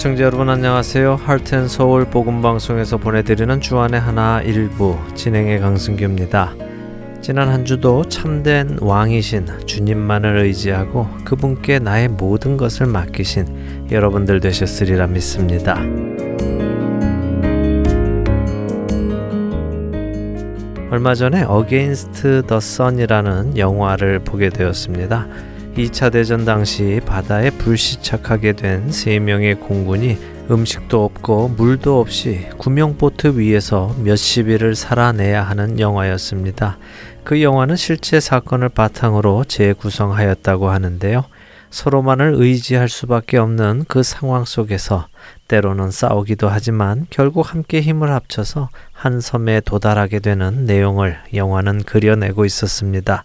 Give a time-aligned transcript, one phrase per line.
[0.00, 1.16] 애청자 여러분 안녕하세요.
[1.16, 6.54] 할텐 서울 복음 방송에서 보내드리는 주안의 하나 일부 진행의 강승규입니다.
[7.20, 15.78] 지난 한 주도 참된 왕이신 주님만을 의지하고 그분께 나의 모든 것을 맡기신 여러분들 되셨으리라 믿습니다.
[20.90, 25.26] 얼마 전에 Against the Sun이라는 영화를 보게 되었습니다.
[25.76, 30.18] 2차 대전 당시 바다에 불시착하게 된세 명의 공군이
[30.50, 36.76] 음식도 없고 물도 없이 구명보트 위에서 몇십 일을 살아내야 하는 영화였습니다.
[37.22, 41.24] 그 영화는 실제 사건을 바탕으로 재구성하였다고 하는데요.
[41.70, 45.06] 서로만을 의지할 수밖에 없는 그 상황 속에서
[45.46, 53.22] 때로는 싸우기도 하지만 결국 함께 힘을 합쳐서 한 섬에 도달하게 되는 내용을 영화는 그려내고 있었습니다.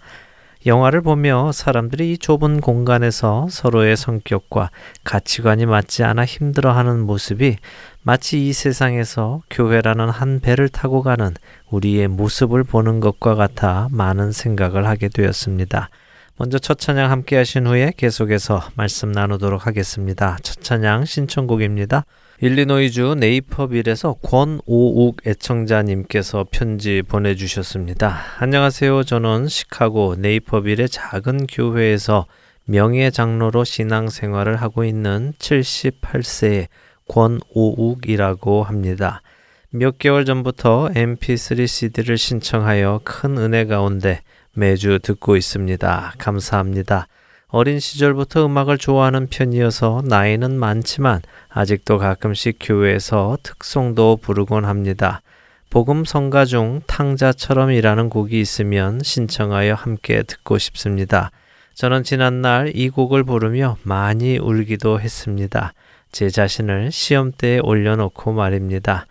[0.65, 4.71] 영화를 보며 사람들이 이 좁은 공간에서 서로의 성격과
[5.03, 7.57] 가치관이 맞지 않아 힘들어하는 모습이
[8.01, 11.33] 마치 이 세상에서 교회라는 한 배를 타고 가는
[11.69, 15.89] 우리의 모습을 보는 것과 같아 많은 생각을 하게 되었습니다.
[16.37, 20.37] 먼저 첫 찬양 함께 하신 후에 계속해서 말씀 나누도록 하겠습니다.
[20.41, 22.05] 첫 찬양 신청곡입니다.
[22.41, 28.17] 일리노이주 네이퍼빌에서 권오욱 애청자님께서 편지 보내주셨습니다.
[28.39, 29.03] 안녕하세요.
[29.03, 32.25] 저는 시카고 네이퍼빌의 작은 교회에서
[32.65, 36.67] 명예 장로로 신앙생활을 하고 있는 78세의
[37.07, 39.21] 권오욱이라고 합니다.
[39.69, 44.19] 몇 개월 전부터 mp3 cd를 신청하여 큰 은혜 가운데
[44.53, 46.15] 매주 듣고 있습니다.
[46.17, 47.07] 감사합니다.
[47.57, 55.21] 어린 시절부터 음악을 좋아하는 편이어서 나이는 많지만 아직도 가끔씩 교회에서 특송도 부르곤 합니다.
[55.69, 61.31] 복음 성가 중 탕자처럼 이라는 곡이 있으면 신청하여 함께 듣고 싶습니다.
[61.75, 65.71] 저는 지난날 이 곡을 부르며 많이 울기도 했습니다.
[66.11, 69.05] 제 자신을 시험대에 올려놓고 말입니다.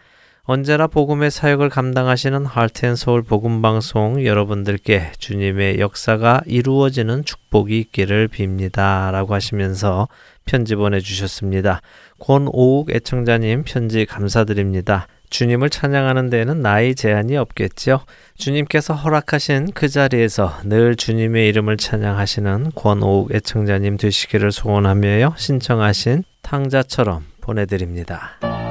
[0.47, 9.11] 언제나 복음의 사역을 감당하시는 할텐서울 복음 방송 여러분들께 주님의 역사가 이루어지는 축복이 있기를 빕니다.
[9.11, 10.07] 라고 하시면서
[10.45, 11.81] 편지 보내 주셨습니다.
[12.19, 15.09] 권오욱 애청자님 편지 감사드립니다.
[15.31, 18.01] 주님을 찬양하는 데에는 나이 제한이 없겠지요.
[18.37, 28.64] 주님께서 허락하신 그 자리에서 늘 주님의 이름을 찬양하시는 권오욱 애청자님 되시기를 소원하며 신청하신 탕자처럼 보내드립니다.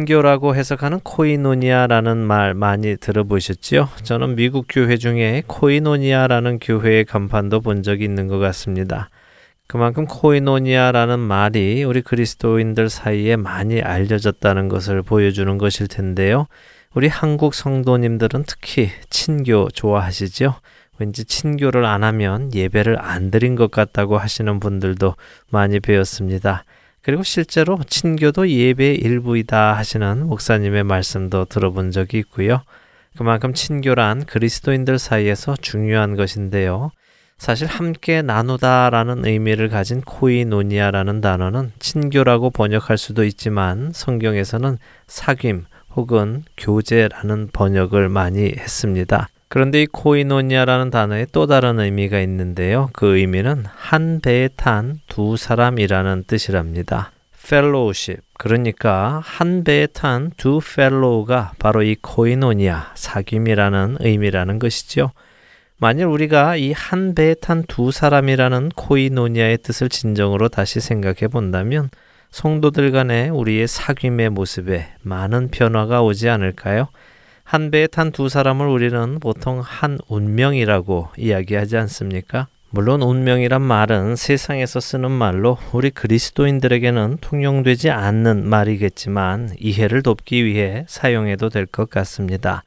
[0.00, 3.88] 친교라고 해석하는 코이노니아라는 말 많이 들어보셨지요?
[4.02, 9.10] 저는 미국 교회 중에 코이노니아라는 교회의 간판도 본 적이 있는 것 같습니다.
[9.66, 16.46] 그만큼 코이노니아라는 말이 우리 그리스도인들 사이에 많이 알려졌다는 것을 보여주는 것일 텐데요.
[16.94, 20.54] 우리 한국 성도님들은 특히 친교 좋아하시죠?
[20.98, 25.14] 왠지 친교를 안 하면 예배를 안 드린 것 같다고 하시는 분들도
[25.50, 26.64] 많이 배웠습니다.
[27.02, 32.62] 그리고 실제로 친교도 예배의 일부이다 하시는 목사님의 말씀도 들어본 적이 있고요.
[33.16, 36.90] 그만큼 친교란 그리스도인들 사이에서 중요한 것인데요.
[37.38, 44.76] 사실 함께 나누다라는 의미를 가진 코이노니아라는 단어는 친교라고 번역할 수도 있지만 성경에서는
[45.06, 45.64] 사귐
[45.96, 49.28] 혹은 교제라는 번역을 많이 했습니다.
[49.50, 52.88] 그런데 이 코이노니아라는 단어에 또 다른 의미가 있는데요.
[52.92, 57.10] 그 의미는 한 배에 탄 두 사람이라는 뜻이랍니다.
[57.36, 65.10] fellowship 그러니까 한 배에 탄 두 fellow가 바로 이 코이노니아 사귐이라는 의미라는 것이죠.
[65.78, 71.90] 만일 우리가 이 한 배에 탄 두 사람이라는 코이노니아의 뜻을 진정으로 다시 생각해 본다면
[72.30, 76.86] 성도들 간의 우리의 사귐의 모습에 많은 변화가 오지 않을까요?
[77.50, 82.46] 한 배에 탄 두 사람을 우리는 보통 한 운명이라고 이야기하지 않습니까?
[82.70, 91.48] 물론 운명이란 말은 세상에서 쓰는 말로 우리 그리스도인들에게는 통용되지 않는 말이겠지만 이해를 돕기 위해 사용해도
[91.48, 92.62] 될 것 같습니다.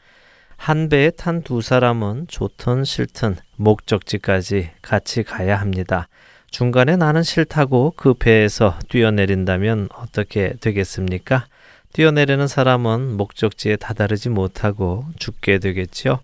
[0.58, 6.10] 한 배에 탄 두 사람은 좋든 싫든 목적지까지 같이 가야 합니다.
[6.52, 11.46] 중간에 나는 싫다고 그 배에서 뛰어내린다면 어떻게 되겠습니까?
[11.94, 16.20] 뛰어내리는 사람은 목적지에 다다르지 못하고 죽게 되겠지요.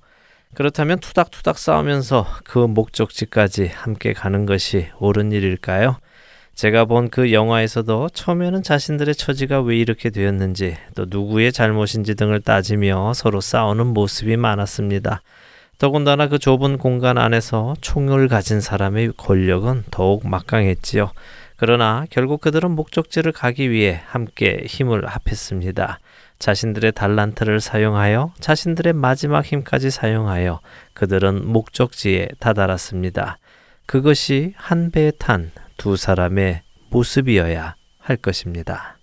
[0.55, 5.97] 그렇다면 투닥투닥 싸우면서 그 목적지까지 함께 가는 것이 옳은 일일까요?
[6.55, 13.13] 제가 본 그 영화에서도 처음에는 자신들의 처지가 왜 이렇게 되었는지 또 누구의 잘못인지 등을 따지며
[13.13, 15.21] 서로 싸우는 모습이 많았습니다.
[15.77, 21.11] 더군다나 그 좁은 공간 안에서 총을 가진 사람의 권력은 더욱 막강했지요.
[21.59, 25.99] 그러나 결국 그들은 목적지를 가기 위해 함께 힘을 합했습니다.
[26.39, 30.61] 자신들의 달란트를 사용하여 자신들의 마지막 힘까지 사용하여
[30.93, 33.37] 그들은 목적지에 다다랐습니다.
[33.85, 38.97] 그것이 한 배에 탄 두 사람의 모습이어야 할 것입니다.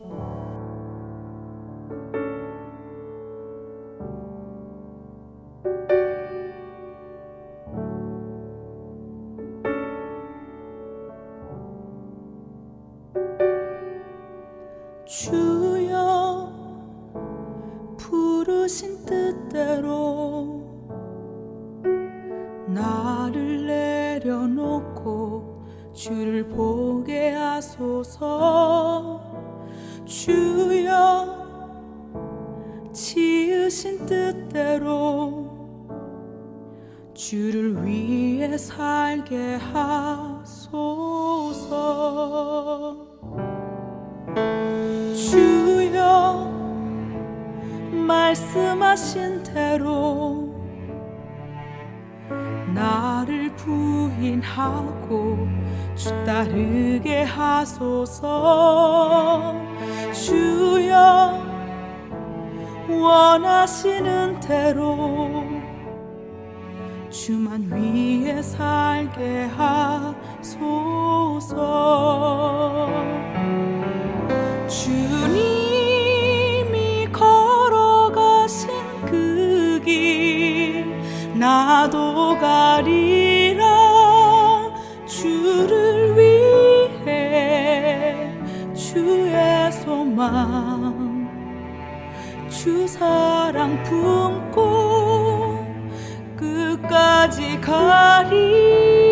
[15.06, 16.52] 주여
[17.96, 20.66] 부르신 뜻대로
[22.66, 25.62] 나를 내려놓고
[25.94, 29.20] 주를 보게 하소서.
[30.04, 31.46] 주여
[32.92, 35.46] 지으신 뜻대로
[37.14, 40.96] 주를 위해 살게 하소서
[48.06, 50.54] 말씀하신 대로
[52.74, 55.48] 나를 부인하고
[55.94, 58.24] 주 따르게 하소서.
[60.12, 61.42] 주여
[62.88, 65.44] 원하시는 대로
[67.10, 70.86] 주만 위해 살게 하소서.
[74.68, 75.55] 주님
[81.38, 83.64] 나도 가리라.
[85.06, 87.14] 주를 위해
[88.74, 91.26] 주의 소망.
[92.48, 95.64] 주 사랑 품고
[96.36, 99.05] 끝까지 가리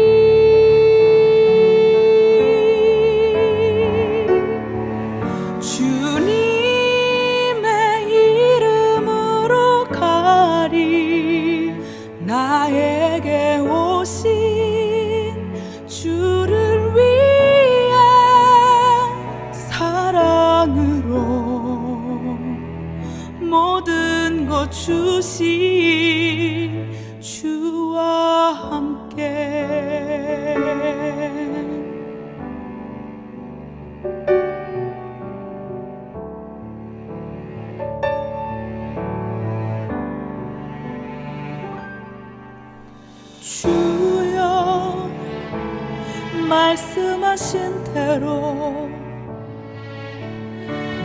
[48.14, 48.88] 대로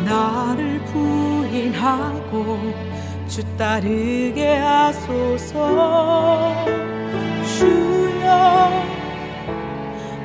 [0.05, 2.59] 나를 부인하고
[3.27, 5.55] 주 따르게 하소서.
[7.57, 8.69] 주여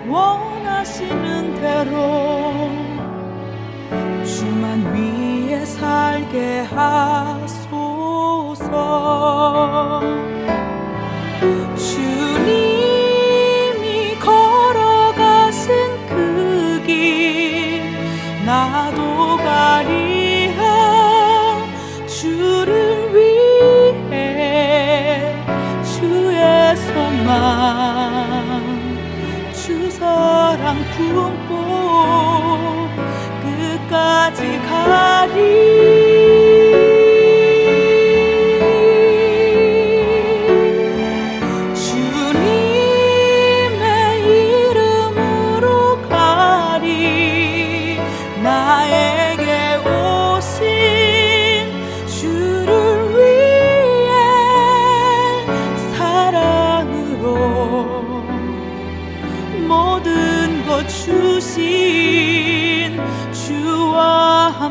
[0.09, 2.69] 원하시는 대로
[4.25, 7.95] 주만 위해 살게 하소서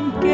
[0.04, 0.28] 함께.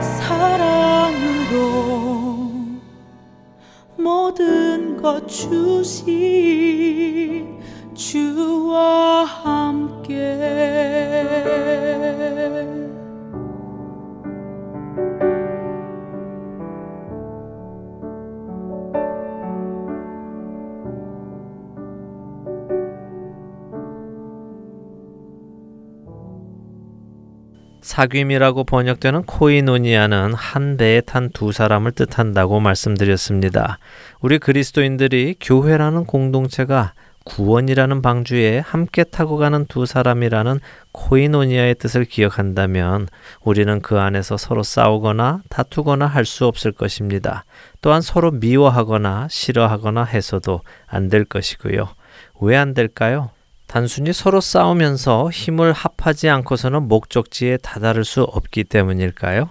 [0.00, 1.56] 사랑으로
[3.98, 5.98] 모든 것 주신
[7.94, 10.14] 주와 함께
[27.96, 33.78] 사귐이라고 번역되는 코이노니아는 한 배에 탄 두 사람을 뜻한다고 말씀드렸습니다.
[34.20, 36.92] 우리 그리스도인들이 교회라는 공동체가
[37.24, 40.60] 구원이라는 방주에 함께 타고 가는 두 사람이라는
[40.92, 43.08] 코이노니아의 뜻을 기억한다면
[43.42, 47.44] 우리는 그 안에서 서로 싸우거나 다투거나 할 수 없을 것입니다.
[47.80, 51.88] 또한 서로 미워하거나 싫어하거나 해서도 안 될 것이고요.
[52.42, 53.30] 왜 안 될까요?
[53.66, 59.50] 단순히 서로 싸우면서 힘을 합하지 않고서는 목적지에 다다를 수 없기 때문일까요?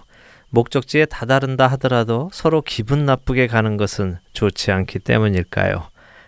[0.49, 5.83] 목적지에 다다른다 하더라도 서로 기분 나쁘게 가는 것은 좋지 않기 때문일까요?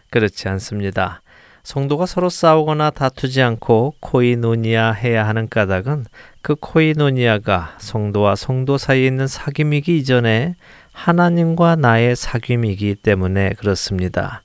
[0.09, 1.21] 그렇지 않습니다.
[1.63, 6.05] 성도가 서로 싸우거나 다투지 않고 코이노니아 해야 하는 까닭은
[6.41, 10.55] 그 코이노니아가 성도와 성도 사이에 있는 사귐이기 이전에
[10.93, 14.43] 하나님과 나의 사귐이기 때문에 그렇습니다.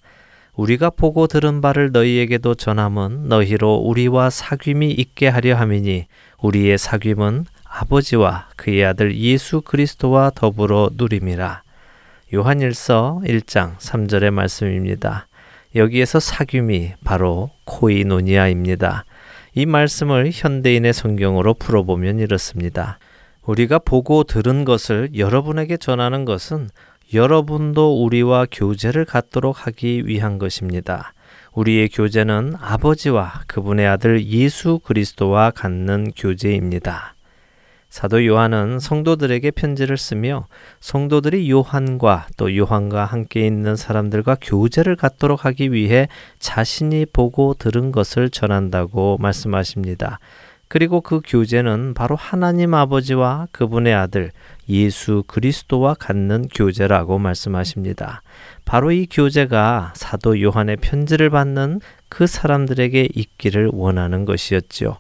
[0.57, 6.07] 우리가 보고 들은 바를 너희에게도 전함은 너희로 우리와 사귐이 있게 하려 함이니
[6.43, 11.63] 우리의 사귐은 아버지와 그의 아들 예수 그리스도와 더불어 누림이라.
[12.35, 15.27] 요한일서 1장 3절의 말씀입니다.
[15.75, 19.07] 여기에서 사귐이 바로 코이노니아입니다.
[19.55, 22.99] 이 말씀을 현대인의 성경으로 풀어보면 이렇습니다.
[23.47, 26.69] 우리가 보고 들은 것을 여러분에게 전하는 것은
[27.15, 31.13] 여러분도 우리와 교제를 갖도록 하기 위한 것입니다.
[31.53, 37.15] 우리의 교제는 아버지와 그분의 아들 예수 그리스도와 갖는 교제입니다.
[37.91, 40.47] 사도 요한은 성도들에게 편지를 쓰며
[40.81, 48.31] 성도들이 요한과 또 요한과 함께 있는 사람들과 교제를 갖도록 하기 위해 자신이 보고 들은 것을
[48.31, 50.21] 전한다고 말씀하십니다.
[50.69, 54.33] 그리고 그 교제는 바로 하나님 아버지와 그분의 아들
[54.73, 58.23] 예수 그리스도와 갖는 교제라고 말씀하십니다.
[58.65, 64.97] 바로 이 교제가 사도 요한의 편지를 받는 그 사람들에게 있기를 원하는 것이었지요.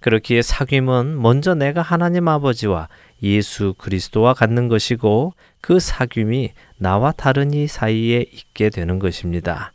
[0.00, 2.88] 그렇기에 사귐은 먼저 내가 하나님 아버지와
[3.22, 9.72] 예수 그리스도와 갖는 것이고 그 사귐이 나와 다른 이 사이에 있게 되는 것입니다.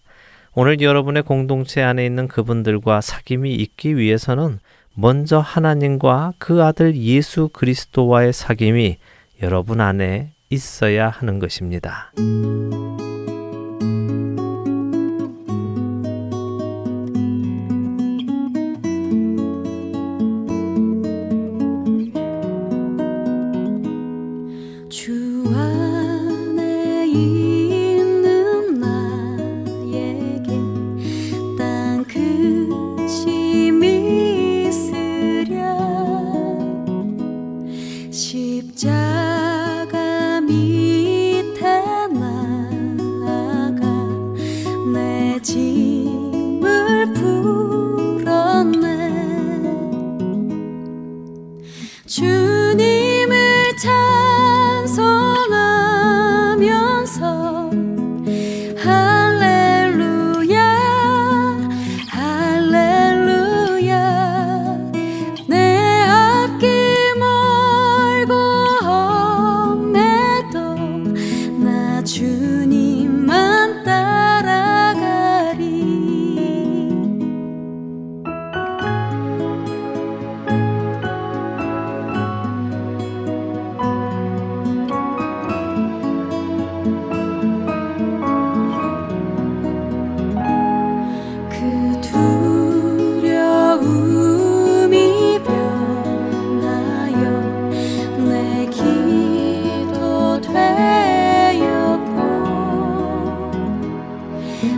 [0.54, 4.60] 오늘 여러분의 공동체 안에 있는 그분들과 사귐이 있기 위해서는
[4.96, 8.98] 먼저 하나님과 그 아들 예수 그리스도와의 사귐이
[9.42, 12.12] 여러분 안에 있어야 하는 것입니다.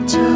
[0.05, 0.28] 就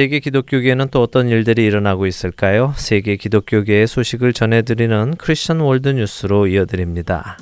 [0.00, 2.72] 세계 기독교계에는 또 어떤 일들이 일어나고 있을까요?
[2.74, 7.36] 세계 기독교계의 소식을 전해드리는 크리스천 월드 뉴스로 이어드립니다.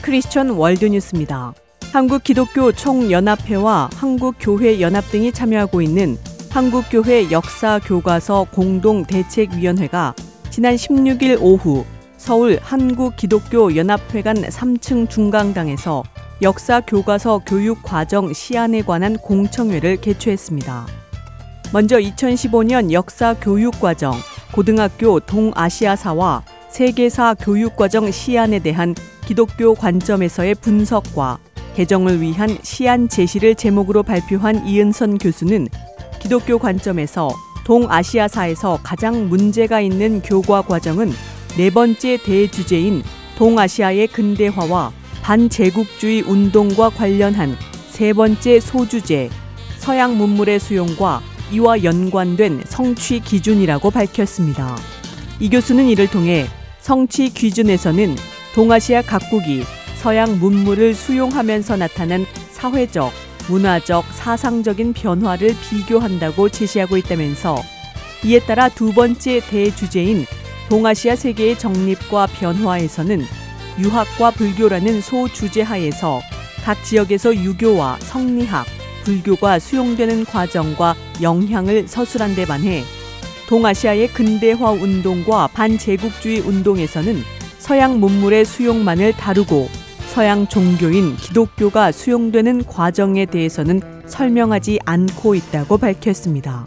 [0.00, 1.52] 크리스천 월드 뉴스입니다.
[1.92, 6.16] 한국 기독교 총연합회와 한국 교회 연합 등이 참여하고 있는
[6.48, 10.14] 한국교회 역사 교과서 공동 대책위원회가
[10.52, 11.82] 지난 16일 오후
[12.18, 16.02] 서울 한국기독교연합회관 3층 중강당에서
[16.42, 20.86] 역사 교과서 교육 과정 시안에 관한 공청회를 개최했습니다.
[21.72, 24.12] 먼저 2015년 역사 교육 과정
[24.52, 31.38] 고등학교 동아시아사와 세계사 교육 과정 시안에 대한 기독교 관점에서의 분석과
[31.76, 35.68] 개정을 위한 시안 제시를 제목으로 발표한 이은선 교수는
[36.20, 37.30] 기독교 관점에서
[37.64, 41.10] 동아시아사에서 가장 문제가 있는 교과 과정은
[41.56, 43.02] 네 번째 대주제인
[43.36, 47.56] 동아시아의 근대화와 반제국주의 운동과 관련한
[47.88, 49.30] 세 번째 소주제
[49.78, 51.20] 서양 문물의 수용과
[51.52, 54.76] 이와 연관된 성취 기준이라고 밝혔습니다.
[55.38, 56.46] 이 교수는 이를 통해
[56.80, 58.16] 성취 기준에서는
[58.54, 59.62] 동아시아 각국이
[59.96, 63.12] 서양 문물을 수용하면서 나타난 사회적,
[63.48, 67.56] 문화적, 사상적인 변화를 비교한다고 제시하고 있다면서
[68.24, 70.26] 이에 따라 두 번째 대주제인
[70.68, 73.24] 동아시아 세계의 정립과 변화에서는
[73.78, 76.20] 유학과 불교라는 소주제 하에서
[76.64, 78.66] 각 지역에서 유교와 성리학,
[79.04, 82.84] 불교가 수용되는 과정과 영향을 서술한 데 반해
[83.48, 87.22] 동아시아의 근대화 운동과 반제국주의 운동에서는
[87.58, 89.68] 서양 문물의 수용만을 다루고
[90.12, 96.66] 서양 종교인 기독교가 수용되는 과정에 대해서는 설명하지 않고 있다고 밝혔습니다.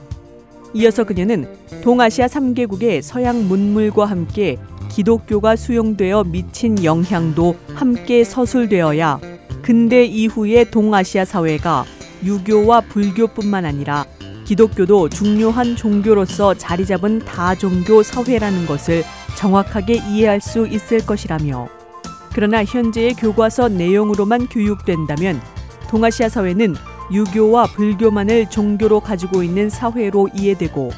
[0.73, 1.45] 이어서 그녀는
[1.83, 4.57] 동아시아 3개국의 서양 문물과 함께
[4.89, 9.19] 기독교가 수용되어 미친 영향도 함께 서술되어야
[9.61, 11.85] 근대 이후의 동아시아 사회가
[12.23, 14.05] 유교와 불교뿐만 아니라
[14.45, 19.03] 기독교도 중요한 종교로서 자리 잡은 다종교 사회라는 것을
[19.37, 21.84] 정확하게 이해할 수 있을 것이라며
[22.35, 25.41] 그러나 현재의 교과서 내용으로만 교육된다면
[25.87, 26.75] 동아시아 사회는
[27.09, 30.91] 유교와 불교만을 종교로 가지고 있는 사회로 이해되고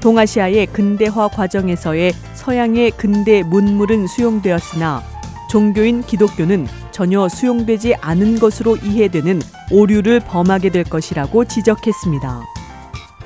[0.00, 5.02] 동아시아의 근대화 과정에서의 서양의 근대 문물은 수용되었으나
[5.50, 9.40] 종교인 기독교는 전혀 수용되지 않은 것으로 이해되는
[9.72, 12.40] 오류를 범하게 될 것이라고 지적했습니다.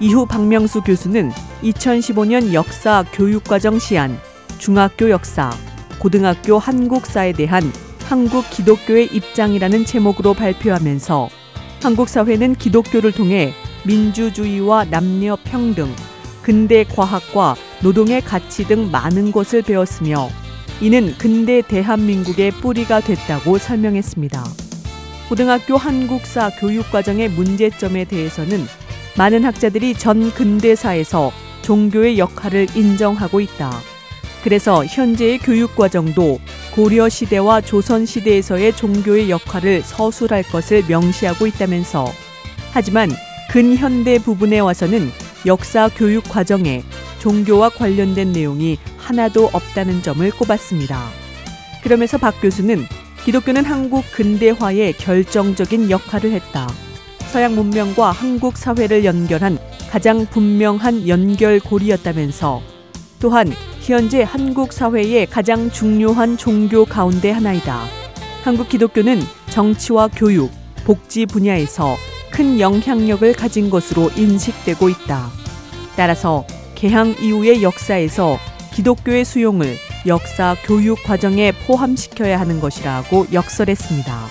[0.01, 1.31] 이후 박명수 교수는
[1.63, 4.19] 2015년 역사 교육과정 시안,
[4.57, 5.51] 중학교 역사,
[5.99, 7.73] 고등학교 한국사에 대한
[8.05, 11.29] 한국 기독교의 입장이라는 제목으로 발표하면서
[11.83, 13.53] 한국 사회는 기독교를 통해
[13.85, 15.95] 민주주의와 남녀 평등,
[16.43, 20.29] 근대 과학과 노동의 가치 등 많은 것을 배웠으며
[20.81, 24.45] 이는 근대 대한민국의 뿌리가 됐다고 설명했습니다.
[25.29, 28.65] 고등학교 한국사 교육과정의 문제점에 대해서는
[29.17, 31.33] 많은 학자들이 전 근대사에서
[31.63, 33.98] 종교의 역할을 인정하고 있다.
[34.43, 36.39] 그래서 현재의 교육과정도
[36.75, 42.13] 고려 시대와 조선 시대에서의 종교의 역할을 서술할 것을 명시하고 있다면서
[42.73, 43.11] 하지만
[43.51, 45.11] 근현대 부분에 와서는
[45.47, 46.83] 역사 교육 과정에
[47.19, 51.09] 종교와 관련된 내용이 하나도 없다는 점을 꼽았습니다.
[51.83, 52.85] 그러면서 박 교수는
[53.25, 56.69] 기독교는 한국 근대화에 결정적인 역할을 했다.
[57.31, 59.59] 서양 문명과 한국 사회를 연결한
[59.91, 62.78] 가장 분명한 연결고리였다면서
[63.21, 67.85] 또한 현재 한국 사회의 가장 중요한 종교 가운데 하나이다.
[68.45, 70.51] 한국 기독교는 정치와 교육,
[70.85, 71.97] 복지 분야에서
[72.31, 75.31] 큰 영향력을 가진 것으로 인식되고 있다.
[75.97, 78.39] 따라서 개항 이후의 역사에서
[78.73, 79.75] 기독교의 수용을
[80.07, 84.27] 역사 교육 과정에 포함시켜야 하는 것이라고 역설했습니다.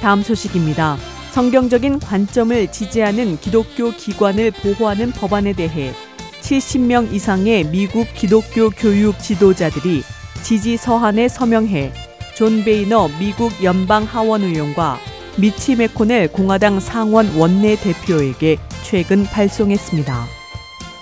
[0.00, 1.13] 다음 소식입니다.
[1.34, 5.92] 성경적인 관점을 지지하는 기독교 기관을 보호하는 법안에 대해
[6.40, 10.04] 70명 이상의 미국 기독교 교육 지도자들이
[10.44, 11.92] 지지 서한에 서명해
[12.36, 15.00] 존 베이너 미국 연방 하원 의원과
[15.36, 20.26] 미치 메코넬 공화당 상원 원내 대표에게 최근 발송했습니다.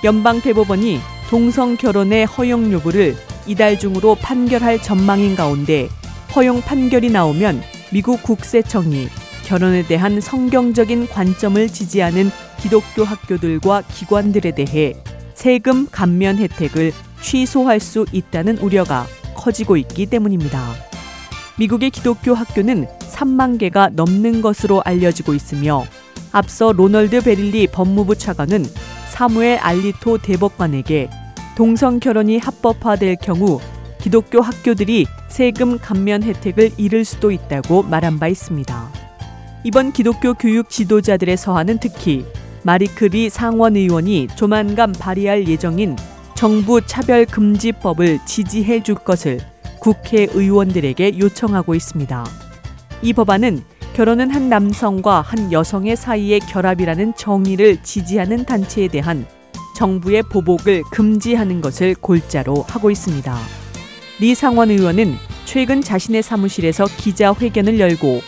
[0.02, 3.16] 연방 대법원이 동성 결혼의 허용 여부를
[3.46, 5.90] 이달 중으로 판결할 전망인 가운데
[6.34, 7.60] 허용 판결이 나오면
[7.92, 9.08] 미국 국세청이
[9.44, 14.94] 결혼에 대한 성경적인 관점을 지지하는 기독교 학교들과 기관들에 대해
[15.34, 20.60] 세금 감면 혜택을 취소할 수 있다는 우려가 커지고 있기 때문입니다.
[21.58, 25.84] 미국의 기독교 학교는 3만 개가 넘는 것으로 알려지고 있으며
[26.32, 28.64] 앞서 로널드 베릴리 법무부 차관은
[29.10, 31.10] 사무엘 알리토 대법관에게
[31.56, 33.60] 동성 결혼이 합법화될 경우
[34.00, 39.01] 기독교 학교들이 세금 감면 혜택을 잃을 수도 있다고 말한 바 있습니다.
[39.64, 42.26] 이번 기독교 교육 지도자들의 서한은 특히
[42.64, 45.96] 마리크리 상원 의원이 조만간 발의할 예정인
[46.34, 49.38] 정부 차별 금지법을 지지해 줄 것을
[49.78, 52.26] 국회의원들에게 요청하고 있습니다.
[53.02, 53.62] 이 법안은
[53.94, 59.26] 결혼은 한 남성과 한 여성의 사이의 결합이라는 정의를 지지하는 단체에 대한
[59.76, 63.38] 정부의 보복을 금지하는 것을 골자로 하고 있습니다.
[64.20, 68.22] 리 상원 의원은 최근 자신의 사무실에서 기자회견을 열고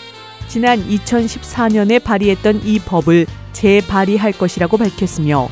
[0.49, 5.49] 지난 2014년에 발의했던 이 법을 재발의할 것이라고 밝혔으며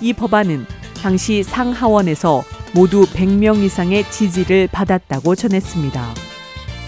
[0.00, 0.66] 이 법안은
[1.00, 6.14] 당시 상하원에서 모두 100명 이상의 지지를 받았다고 전했습니다.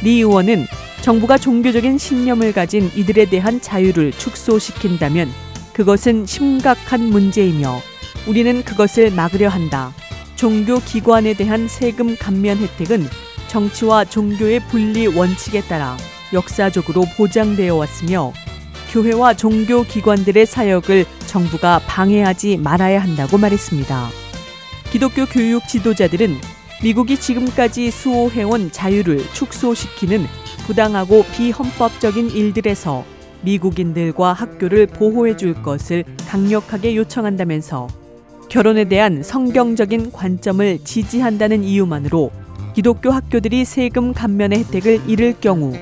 [0.03, 0.66] 리 의원은
[1.01, 5.31] 정부가 종교적인 신념을 가진 이들에 대한 자유를 축소시킨다면
[5.73, 7.81] 그것은 심각한 문제이며
[8.27, 9.92] 우리는 그것을 막으려 한다.
[10.37, 13.07] 종교 기관에 대한 세금 감면 혜택은
[13.49, 15.97] 정치와 종교의 분리 원칙에 따라
[16.33, 18.33] 역사적으로 보장되어 왔으며
[18.93, 24.09] 교회와 종교 기관들의 사역을 정부가 방해하지 말아야 한다고 말했습니다.
[24.91, 26.37] 기독교 교육 지도자들은
[26.83, 30.27] 미국이 지금까지 수호해온 자유를 축소시키는
[30.67, 33.05] 부당하고 비헌법적인 일들에서
[33.43, 37.88] 미국인들과 학교를 보호해 줄 것을 강력하게 요청한다면서
[38.49, 42.31] 결혼에 대한 성경적인 관점을 지지한다는 이유만으로
[42.75, 45.75] 기독교 학교들이 세금 감면의 혜택을 잃을 경우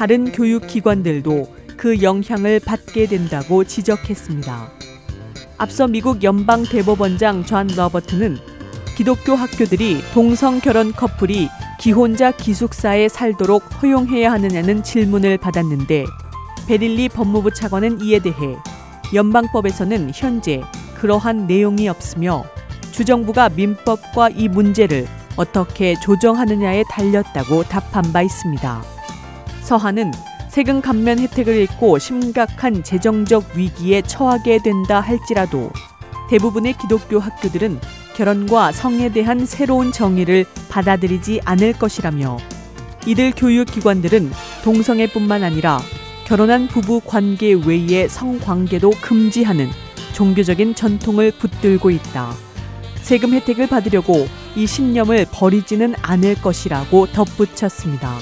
[0.00, 4.70] 다른 교육기관들도 그 영향을 받게 된다고 지적했습니다.
[5.58, 8.38] 앞서 미국 연방 대법원장 존 러버트는
[8.96, 16.06] 기독교 학교들이 동성 결혼 커플이 기혼자 기숙사에 살도록 허용해야 하느냐는 질문을 받았는데
[16.66, 18.56] 베릴리 법무부 차관은 이에 대해
[19.12, 20.62] 연방법에서는 현재
[20.94, 22.46] 그러한 내용이 없으며
[22.90, 28.99] 주정부가 민법과 이 문제를 어떻게 조정하느냐에 달렸다고 답한 바 있습니다.
[29.70, 30.10] 서한은
[30.48, 35.70] 세금 감면 혜택을 잃고 심각한 재정적 위기에 처하게 된다 할지라도
[36.28, 37.78] 대부분의 기독교 학교들은
[38.16, 42.38] 결혼과 성에 대한 새로운 정의를 받아들이지 않을 것이라며
[43.06, 44.32] 이들 교육기관들은
[44.64, 45.80] 동성애뿐만 아니라
[46.26, 49.68] 결혼한 부부 관계 외의 성관계도 금지하는
[50.14, 52.32] 종교적인 전통을 붙들고 있다.
[53.02, 58.18] 세금 혜택을 받으려고 이 신념을 버리지는 않을 것이라고 덧붙였습니다.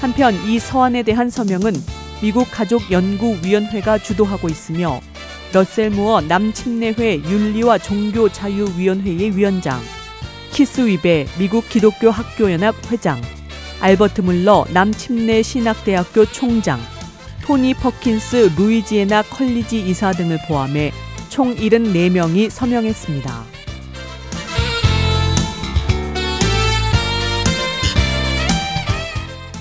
[0.00, 1.72] 한편 이 서한에 대한 서명은
[2.20, 5.00] 미국 가족연구위원회가 주도하고 있으며
[5.52, 9.80] 러셀 무어 남침례회 윤리와 종교자유위원회의 위원장,
[10.52, 13.20] 키스 위베 미국 기독교 학교연합 회장,
[13.80, 16.80] 알버트 물러 남침례 신학대학교 총장,
[17.42, 20.92] 토니 퍼킨스 루이지애나 College 이사 등을 포함해
[21.28, 23.55] 총 74명이 서명했습니다.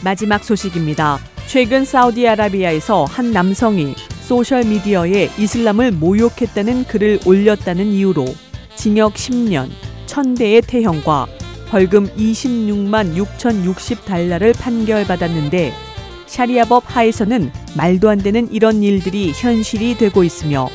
[0.06, 1.18] 마지막 소식입니다.
[1.48, 8.24] 최근 사우디아라비아에서 한 남성이 소셜미디어에 이슬람을 모욕했다는 글을 올렸다는 이유로
[8.76, 9.68] 징역 10년,
[10.06, 11.26] 1000대의 태형과
[11.70, 15.74] 벌금 26만 6,060달러를 판결받았는데
[16.28, 20.70] 샤리아법 하에서는 말도 안 되는 이런 일들이 현실이 되고 있으며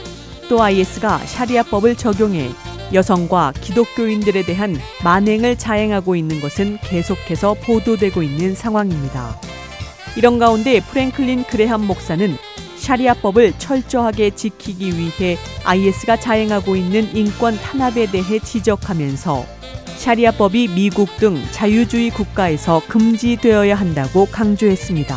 [0.49, 2.51] 또 IS가 샤리아법을 적용해
[2.93, 9.41] 여성과 기독교인들에 대한 만행을 자행하고 있는 것은 계속해서 보도되고 있는 상황입니다.
[10.17, 12.37] 이런 가운데 프랭클린 그레함 목사는
[12.77, 19.47] 샤리아법을 철저하게 지키기 위해 IS가 자행하고 있는 인권 탄압에 대해 지적하면서
[19.99, 25.17] 샤리아법이 미국 등 자유주의 국가에서 금지되어야 한다고 강조했습니다.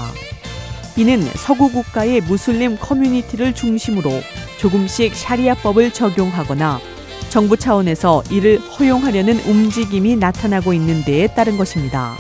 [0.97, 4.11] 이는 서구 국가의 무슬림 커뮤니티를 중심으로
[4.59, 6.92] 조금씩 샤리아법을 적용하거나
[7.33, 12.13] 정부 차원에서 이를 허용하려는 움직임이 나타나고 있는 데에 따른 것입니다.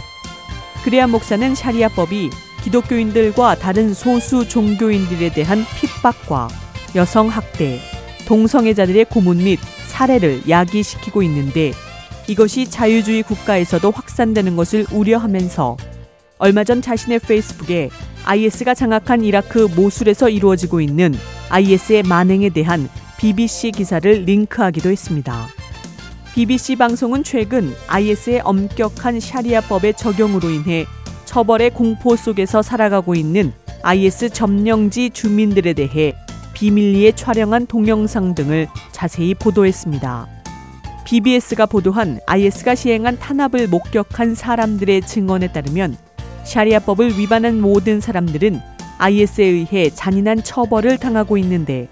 [0.83, 2.31] 그래야 목사는 샤리아법이
[2.63, 6.47] 기독교인들과 다른 소수 종교인들에 대한 핍박과
[6.95, 7.79] 여성 학대,
[8.25, 11.73] 동성애자들의 고문 및 살해를 야기시키고 있는데
[12.27, 15.77] 이것이 자유주의 국가에서도 확산되는 것을 우려하면서
[16.39, 17.91] 얼마 전 자신의 페이스북에
[18.25, 21.13] IS가 장악한 이라크 모술에서 이루어지고 있는
[21.49, 25.47] IS의 만행에 대한 BBC 기사를 링크하기도 했습니다.
[26.33, 30.85] BBC 방송은 최근 IS의 엄격한 샤리아법의 적용으로 인해
[31.25, 36.15] 처벌의 공포 속에서 살아가고 있는 IS 점령지 주민들에 대해
[36.53, 40.27] 비밀리에 촬영한 동영상 등을 자세히 보도했습니다.
[41.05, 45.97] BBS가 보도한 IS가 시행한 탄압을 목격한 사람들의 증언에 따르면
[46.45, 48.59] 샤리아법을 위반한 모든 사람들은
[48.97, 51.89] IS에 의해 잔인한 처벌을 당하고 있는데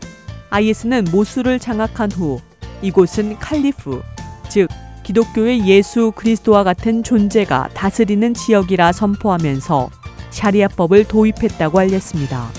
[0.52, 2.40] IS는 모수를 장악한 후
[2.82, 4.02] 이곳은 칼리프,
[4.50, 4.68] 즉
[5.04, 9.90] 기독교의 예수 그리스도와 같은 존재가 다스리는 지역이라 선포하면서
[10.30, 12.50] 샤리아법을 도입했다고 알렸습니다.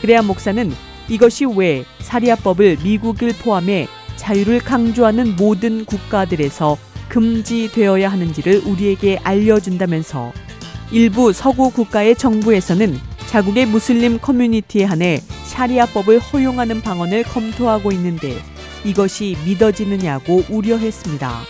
[0.00, 0.72] 그래야 목사는
[1.08, 10.32] 이것이 왜 샤리아법을 미국을 포함해 자유를 강조하는 모든 국가들에서 금지되어야 하는지를 우리에게 알려준다면서
[10.92, 12.98] 일부 서구 국가의 정부에서는
[13.28, 18.36] 자국의 무슬림 커뮤니티에 한해 샤리아법을 허용하는 방안을 검토하고 있는데
[18.84, 21.42] 이것이 믿어지느냐고 우려했습니다.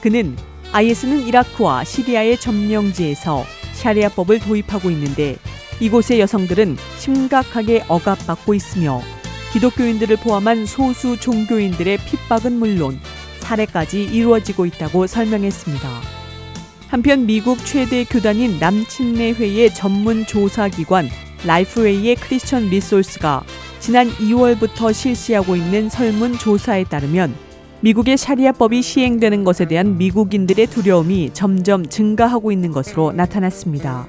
[0.00, 0.36] 그는
[0.72, 5.36] IS는 이라크와 시리아의 점령지에서 샤리아법을 도입하고 있는데
[5.78, 9.00] 이곳의 여성들은 심각하게 억압받고 있으며
[9.52, 12.98] 기독교인들을 포함한 소수 종교인들의 핍박은 물론
[13.38, 16.15] 살해까지 이루어지고 있다고 설명했습니다.
[16.88, 21.08] 한편 미국 최대 교단인 남침례회의 전문 조사기관
[21.44, 23.42] 라이프웨이의 크리스천 Resources가
[23.80, 27.34] 지난 2월부터 실시하고 있는 설문 조사에 따르면
[27.80, 34.06] 미국의 샤리아법이 시행되는 것에 대한 미국인들의 두려움이 점점 증가하고 있는 것으로 나타났습니다.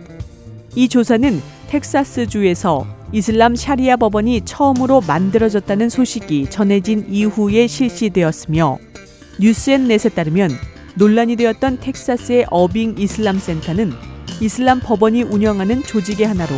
[0.76, 8.78] 이 조사는 텍사스주에서 이슬람 샤리아 법원이 처음으로 만들어졌다는 소식이 전해진 이후에 실시되었으며
[9.40, 10.52] 뉴스앤넷에 따르면
[10.98, 13.94] 논란이 되었던 텍사스의 어빙 이슬람 센터는
[14.42, 16.56] 이슬람 법원이 운영하는 조직의 하나로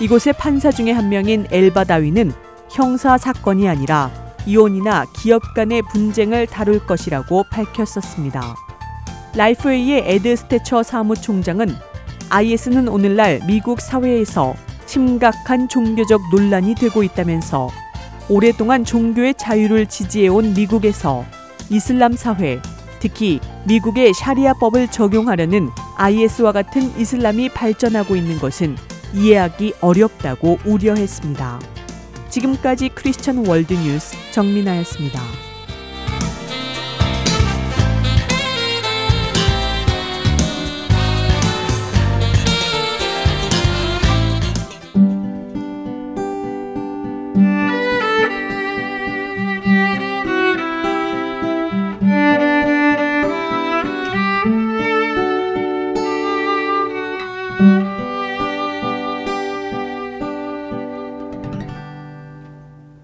[0.00, 2.32] 이곳의 판사 중에 한 명인 엘바다위는
[2.70, 4.10] 형사 사건이 아니라
[4.46, 8.54] 이혼이나 기업 간의 분쟁을 다룰 것이라고 밝혔었습니다.
[9.34, 11.74] 라이프웨이의 에드 스테처 사무총장은
[12.30, 14.54] IS는 오늘날 미국 사회에서
[14.86, 17.68] 심각한 종교적 논란이 되고 있다면서
[18.30, 21.26] 오랫동안 종교의 자유를 지지해온 미국에서
[21.68, 22.60] 이슬람 사회,
[23.00, 28.76] 특히 미국의 샤리아법을 적용하려는 IS와 같은 이슬람이 발전하고 있는 것은
[29.14, 31.60] 이해하기 어렵다고 우려했습니다.
[32.28, 35.45] 지금까지 크리스천 월드 뉴스 정민아였습니다.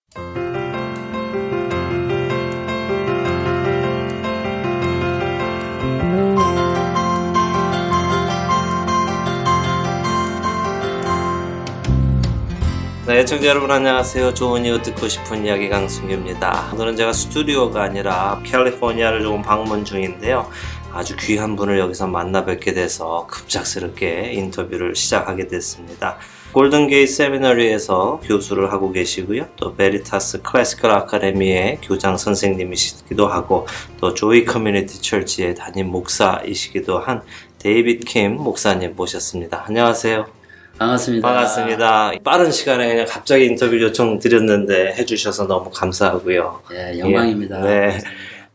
[13.11, 14.35] 네, 애청자 여러분 안녕하세요.
[14.35, 16.71] 좋은 이웃 듣고 싶은 이야기 강승규입니다.
[16.73, 20.49] 오늘은 제가 스튜디오가 아니라 캘리포니아를 조금 방문 중인데요.
[20.93, 26.19] 아주 귀한 분을 여기서 만나 뵙게 돼서 급작스럽게 인터뷰를 시작하게 됐습니다.
[26.53, 29.49] Golden Gate Seminary에서 교수를 하고 계시고요.
[29.57, 33.67] 또 Veritas Classical Academy의 교장 선생님이시기도 하고
[33.99, 37.23] 또 Joy Community Church의 담임 목사이시기도 한
[37.59, 39.65] 데이빗 킴 목사님 모셨습니다.
[39.67, 40.40] 안녕하세요.
[40.81, 41.29] 반갑습니다.
[41.29, 42.13] 반갑습니다.
[42.25, 46.63] 빠른 시간에 그냥 갑자기 인터뷰 요청 드렸는데 해주셔서 너무 감사하고요.
[46.73, 47.61] 예, 영광입니다.
[47.61, 47.99] 예, 네.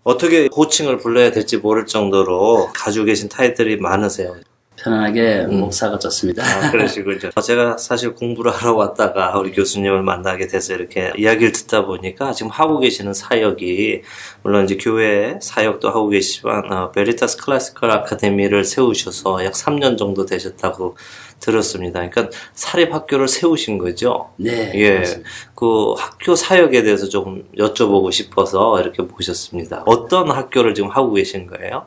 [0.03, 4.35] 어떻게 호칭을 불러야 될지 모를 정도로 가지고 계신 타이틀이 많으세요.
[4.75, 5.59] 편안하게 음.
[5.61, 6.43] 목사가 좋습니다.
[6.43, 7.29] 아, 그러시군요.
[7.43, 12.79] 제가 사실 공부를 하러 왔다가 우리 교수님을 만나게 돼서 이렇게 이야기를 듣다 보니까 지금 하고
[12.79, 14.01] 계시는 사역이
[14.41, 20.97] 물론 이제 교회 사역도 하고 계시지만 어, 베리타스 클래시컬 아카데미를 세우셔서 약 3년 정도 되셨다고
[21.39, 22.07] 들었습니다.
[22.09, 24.29] 그러니까 사립 학교를 세우신 거죠.
[24.37, 24.93] 네, 예.
[24.93, 25.29] 그렇습니다.
[25.53, 29.83] 그 학교 사역에 대해서 조금 여쭤보고 싶어서 이렇게 모셨습니다.
[29.85, 31.85] 어떤 학교를 지금 하고 계신 거예요?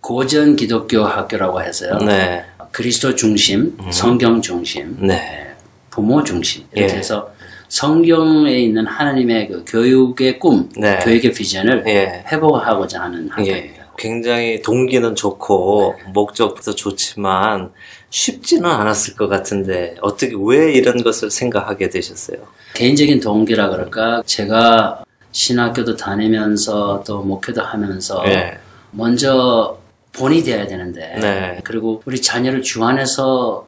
[0.00, 1.98] 고전 기독교 학교라고 해서요.
[1.98, 2.44] 네.
[2.72, 5.54] 그리스도 중심, 성경 중심, 네.
[5.90, 6.98] 부모 중심 이렇게 예.
[6.98, 7.32] 해서
[7.68, 10.98] 성경에 있는 하나님의 그 교육의 꿈, 네.
[11.02, 12.24] 교육의 비전을 예.
[12.30, 13.74] 회복하고자 하는 학교입니다.
[13.74, 13.88] 예.
[13.98, 17.72] 굉장히 동기는 좋고 목적도 좋지만
[18.10, 22.38] 쉽지는 않았을 것 같은데 어떻게 왜 이런 것을 생각하게 되셨어요?
[22.74, 24.22] 개인적인 동기라 그럴까?
[24.24, 28.58] 제가 신학교도 다니면서 또 목회도 하면서 예.
[28.90, 29.78] 먼저
[30.12, 31.60] 본이 돼야 되는데 네.
[31.64, 33.66] 그리고 우리 자녀를 주 안에서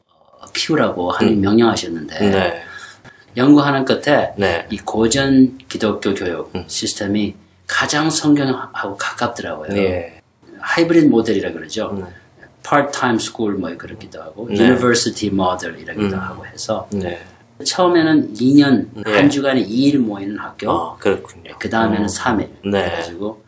[0.54, 2.62] 키우라고 하나님 명령하셨는데 네.
[3.36, 4.66] 연구하는 끝에 네.
[4.70, 6.64] 이 고전 기독교 교육 음.
[6.66, 7.34] 시스템이
[7.66, 9.76] 가장 성경하고 가깝더라고요.
[9.76, 10.20] 예.
[10.58, 11.92] 하이브리드 모델이라 그러죠.
[11.96, 12.04] 네.
[12.62, 14.58] Part-time school 뭐 그렇기도 하고 네.
[14.60, 16.20] university model 이라기도 음.
[16.20, 17.20] 하고 해서 네.
[17.64, 19.12] 처음에는 2년 네.
[19.12, 21.52] 한 주간에 2일 모이는 학교 아, 그렇군요.
[21.58, 22.06] 그 다음에는 어.
[22.06, 22.84] 3일 네.
[22.84, 23.42] 그래가지고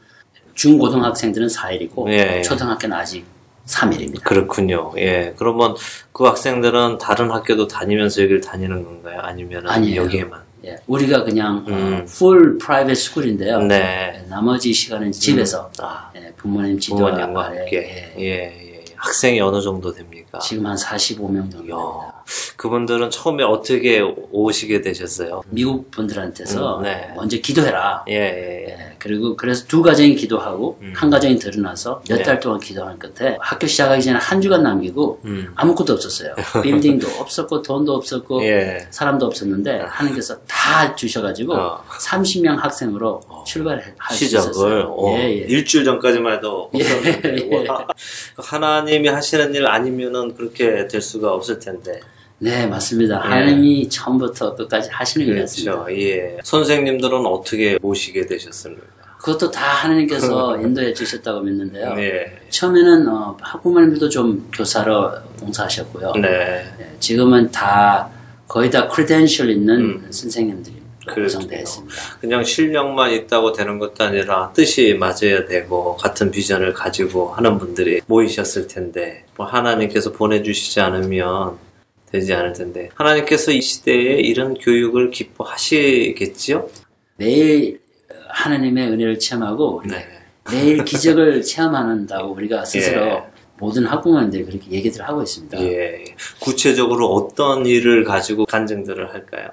[0.54, 2.42] 중고등학생들은 4일이고 예.
[2.42, 3.24] 초등학교는 아직
[3.66, 4.22] 3일입니다.
[4.24, 4.92] 그렇군요.
[4.98, 5.34] 예.
[5.36, 5.76] 그러면
[6.12, 9.20] 그 학생들은 다른 학교도 다니면서 여기를 다니는 건가요?
[9.22, 9.64] 아니면.
[9.96, 10.42] 여기에만?
[10.64, 11.72] 예, 우리가 그냥 음.
[11.72, 13.60] 어, full private school인데요.
[13.62, 14.14] 네.
[14.14, 17.66] 예, 나머지 시간은 집에서 아, 예, 부모님 지도 아래.
[17.72, 18.61] 예, 예, 예.
[19.02, 20.38] 학생이 어느 정도 됩니까?
[20.38, 21.72] 지금 한 45명 정도.
[21.72, 22.12] 야,
[22.56, 25.42] 그분들은 처음에 어떻게 오시게 되셨어요?
[25.48, 27.12] 미국 분들한테서 음, 네.
[27.16, 28.04] 먼저 기도해라.
[28.08, 28.68] 예, 예, 예.
[28.68, 30.92] 예, 그리고 그래서 두 가정이 기도하고 음.
[30.94, 32.22] 한 가정이 드러나서 몇 네.
[32.22, 35.52] 달 동안 기도한 끝에 학교 시작하기 전에 한 주간 남기고 음.
[35.56, 36.36] 아무것도 없었어요.
[36.62, 38.86] 빌딩도 없었고 돈도 없었고 예.
[38.90, 41.84] 사람도 없었는데 하나님께서 다 주셔가지고 어.
[41.88, 44.86] 30명 학생으로 출발할 수 시작을.
[44.88, 45.32] 어, 예, 예.
[45.48, 46.82] 일주일 전까지만 해도 예.
[46.82, 47.86] 없었는데 와,
[48.36, 52.00] 하나님이 하시는 일 아니면은 그렇게 될 수가 없을 텐데
[52.38, 53.16] 네, 맞습니다.
[53.16, 53.28] 예.
[53.28, 55.26] 하나님이 처음부터 끝까지 하시는.
[55.26, 58.82] 그렇죠 예 선생님들은 어떻게 모시게 되셨습니까
[59.22, 61.94] 그것도 다 하나님께서 인도해 주셨다고 믿는데요.
[61.94, 66.12] 네, 처음에는 어, 학부모님들도 좀 교사로 봉사하셨고요.
[66.20, 66.66] 네.
[66.80, 68.10] 예, 지금은 다
[68.48, 70.08] 거의 다 크리덴셜 있는 음.
[70.10, 70.71] 그렇군요.
[71.06, 71.94] 구성되어 있습니다.
[72.20, 78.68] 그냥 실력만 있다고 되는 것도 아니라 뜻이 맞아야 되고 같은 비전을 가지고 하는 분들이 모이셨을
[78.68, 81.58] 텐데 뭐 하나님께서 보내주시지 않으면
[82.10, 86.68] 되지 않을 텐데 하나님께서 이 시대에 이런 교육을 기뻐하시겠지요?
[87.16, 87.80] 매일
[88.28, 90.06] 하나님의 은혜를 체험하고 네.
[90.50, 93.22] 매일 기적을 체험한다고 우리가 스스로 예.
[93.58, 95.60] 모든 학부모님들이 그렇게 얘기들 하고 있습니다.
[95.62, 96.04] 예.
[96.40, 99.50] 구체적으로 어떤 일을 가지고 간증들을 할까요?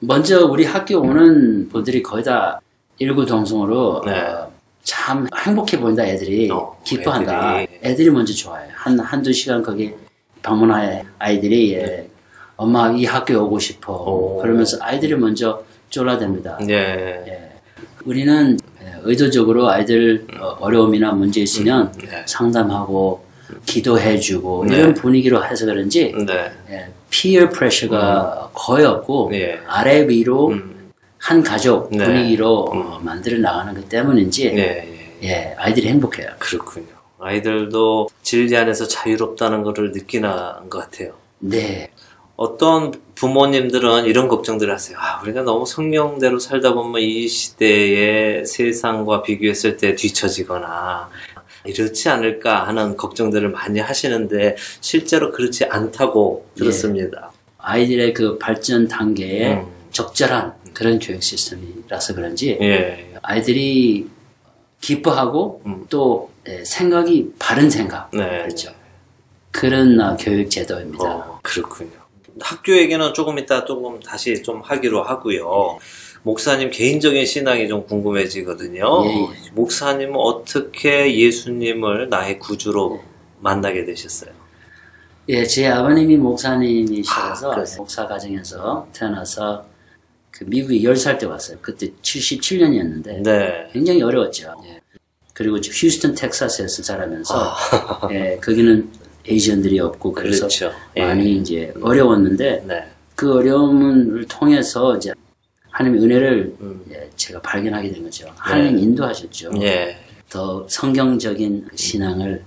[0.00, 2.60] 먼저 우리 학교 오는 분들이 거의 다
[2.98, 4.12] 일구 동성으로 네.
[4.20, 4.50] 어,
[4.82, 7.60] 참 행복해 보인다 애들이 어, 기뻐한다.
[7.60, 7.78] 애들이.
[7.82, 8.10] 애들이.
[8.10, 8.70] 먼저 좋아해요.
[8.74, 9.92] 한 한두 시간 거기
[10.42, 12.08] 방문할 아이들이 예,
[12.56, 14.38] 엄마 이 학교에 오고 싶어 오.
[14.40, 16.68] 그러면서 아이들이 먼저 쫄라댑니다.
[16.70, 16.74] 예.
[16.74, 17.52] 예.
[18.04, 22.22] 우리는 예, 의도적으로 아이들 어, 어려움이나 문제 있으면 네.
[22.26, 23.26] 상담하고
[23.66, 24.76] 기도해주고 네.
[24.76, 26.14] 이런 분위기로 해서 그런지
[27.10, 27.32] 네.
[27.32, 29.60] 예, peer pressure가 거의 없고 예.
[29.66, 30.92] 아래 위로 음.
[31.18, 32.04] 한 가족 네.
[32.04, 35.18] 분위기로 어, 만들어 나가는 것 때문인지 예, 예.
[35.22, 36.28] 예, 아이들이 행복해요.
[36.38, 36.86] 그렇군요.
[37.18, 40.30] 아이들도 진리 안에서 자유롭다는 것을 느끼는
[40.70, 41.14] 것 같아요.
[41.40, 41.90] 네,
[42.36, 44.96] 어떤 부모님들은 이런 걱정들을 하세요.
[45.00, 51.10] 아, 우리가 너무 성령대로 살다 보면 이 시대의 세상과 비교했을 때 뒤처지거나
[51.64, 56.58] 이렇지 않을까 하는 걱정들을 많이 하시는데 실제로 그렇지 않다고 예.
[56.58, 57.32] 들었습니다.
[57.58, 59.66] 아이들의 그 발전 단계에 음.
[59.90, 63.14] 적절한 그런 교육 시스템이라서 그런지 예.
[63.22, 64.08] 아이들이
[64.80, 65.86] 기뻐하고 음.
[65.90, 68.42] 또 예, 생각이 바른 생각 네.
[68.42, 68.70] 그렇죠.
[69.50, 71.04] 그런 어, 교육 제도입니다.
[71.04, 71.90] 어, 그렇군요.
[72.40, 75.78] 학교 얘기는 조금 이따 조금 다시 좀 하기로 하고요.
[76.28, 79.02] 목사님 개인적인 신앙이 좀 궁금해지거든요.
[79.06, 79.50] 예, 예.
[79.52, 83.00] 목사님은 어떻게 예수님을 나의 구주로
[83.40, 84.30] 만나게 되셨어요?
[85.30, 87.64] 예, 제 아버님이 목사님이셔서 아?
[87.78, 89.64] 목사 가정에서 태어나서
[90.30, 91.56] 그 미국에 10살 때 왔어요.
[91.62, 93.68] 그때 77년이었는데 네.
[93.72, 94.54] 굉장히 어려웠죠.
[94.66, 94.80] 예.
[95.32, 98.08] 그리고 저 휴스턴 텍사스에서 자라면서 아.
[98.12, 98.86] 예, 거기는
[99.26, 100.72] 에이전들이 없고 그래서 그렇죠.
[100.98, 101.06] 예.
[101.06, 102.84] 많이 이제 어려웠는데 네.
[103.14, 105.14] 그 어려움을 통해서 이제
[105.78, 106.84] 하나님의 은혜를 음.
[106.90, 108.28] 예, 제가 발견하게 된 거죠.
[108.36, 109.52] 하나님 인도하셨죠.
[109.60, 109.96] 예.
[110.28, 112.42] 더 성경적인 신앙을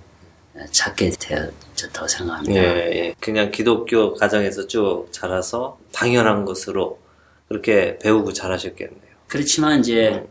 [0.71, 2.53] 찾게 되었다 생각합니다.
[2.53, 3.15] 예, 예.
[3.21, 6.99] 그냥 기독교 가정에서 쭉 자라서 당연한 것으로
[7.47, 9.11] 그렇게 배우고 자라셨겠네요.
[9.27, 10.25] 그렇지만 이제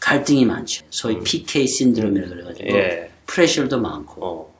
[0.00, 0.86] 갈등이 많죠.
[0.88, 2.74] 소위 PK 신드롬이라 그래가지고 음.
[2.74, 3.10] 예.
[3.26, 4.54] 프레셔도 많고 어.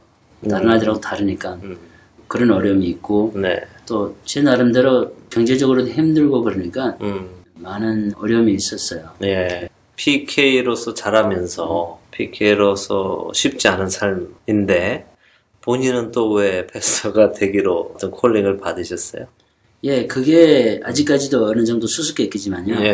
[0.49, 1.79] 다른 아이들하고 다르니까 음.
[2.29, 3.59] 그런 어려움이 있고 네.
[3.87, 7.40] 또제 나름대로 경제적으로도 힘들고 그러니까 음.
[7.63, 9.11] 많은 어려움이 있었어요.
[9.23, 9.69] 예.
[9.97, 15.07] PK로서 자라면서 PK로서 쉽지 않은 삶인데
[15.63, 19.27] 본인은 또 왜 패스터가 되기로 어떤 콜링을 받으셨어요?
[19.85, 22.75] 예, 그게 아직까지도 어느 정도 수수께끼지만요.
[22.85, 22.93] 예.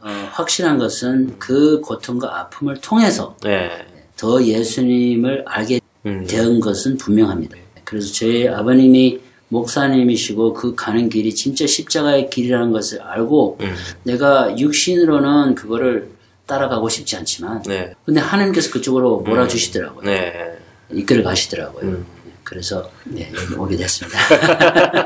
[0.00, 3.70] 어, 확실한 것은 그 고통과 아픔을 통해서 예.
[4.16, 6.24] 더 예수님을 알게 음.
[6.26, 7.56] 된 것은 분명합니다.
[7.84, 9.20] 그래서 저희 아버님이
[9.54, 13.74] 목사님이시고 그 가는 길이 진짜 십자가의 길이라는 것을 알고 음.
[14.02, 16.10] 내가 육신으로는 그거를
[16.46, 17.94] 따라가고 싶지 않지만 네.
[18.04, 20.04] 근데 하나님께서 그쪽으로 몰아주시더라고요.
[20.04, 20.58] 네.
[20.92, 21.84] 이끌어 가시더라고요.
[21.84, 22.06] 음.
[22.42, 24.18] 그래서 네, 여기 오게 됐습니다.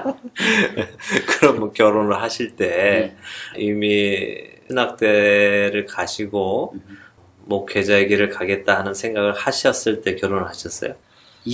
[1.28, 3.14] 그럼 뭐 결혼을 하실 때
[3.54, 3.62] 네.
[3.62, 4.26] 이미
[4.68, 6.74] 신학대를 가시고
[7.44, 10.94] 목회자의 길을 가겠다 하는 생각을 하셨을 때 결혼을 하셨어요?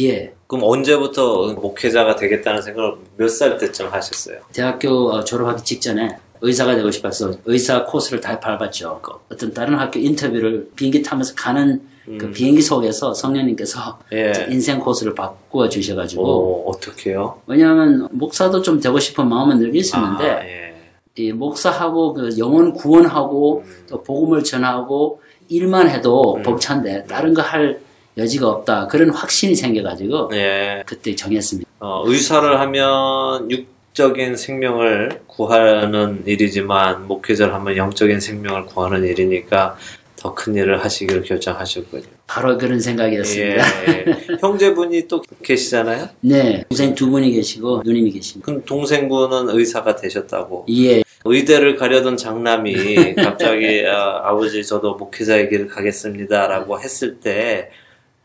[0.02, 0.32] 예.
[0.46, 4.38] 그럼 언제부터 목회자가 되겠다는 생각을 몇 살 때쯤 하셨어요?
[4.52, 9.00] 대학교 어, 졸업하기 직전에 의사가 되고 싶어서 의사 코스를 다 밟았죠.
[9.02, 11.80] 그 어떤 다른 학교 인터뷰를 비행기 타면서 가는
[12.18, 14.16] 그 비행기 속에서 성령님께서 음.
[14.16, 14.46] 예.
[14.50, 17.40] 인생 코스를 바꾸어 주셔가지고 오, 어떻게요?
[17.46, 20.74] 왜냐하면 목사도 좀 되고 싶은 마음은 늘 있었는데 아, 예.
[21.16, 26.42] 이 목사하고 그 영혼 구원하고 또 복음을 전하고 일만 해도 음.
[26.42, 27.80] 벅찬데 다른 거 할
[28.16, 30.82] 여지가 없다 그런 확신이 생겨가지고 예.
[30.86, 31.68] 그때 정했습니다.
[31.80, 39.76] 어, 의사를 하면 육적인 생명을 구하는 일이지만 목회자를 하면 영적인 생명을 구하는 일이니까
[40.24, 42.02] 더 큰 일을 하시기를 결정하셨군요.
[42.26, 43.88] 바로 그런 생각이었습니다.
[43.88, 44.04] 예.
[44.40, 46.08] 형제분이 또 계시잖아요.
[46.22, 48.46] 네, 동생 두 분이 계시고 누님이 계십니다.
[48.46, 50.64] 그럼 동생분은 의사가 되셨다고.
[50.70, 57.70] 예, 의대를 가려던 장남이 갑자기 아, 버지 저도 목회자의 길을 가겠습니다라고 했을 때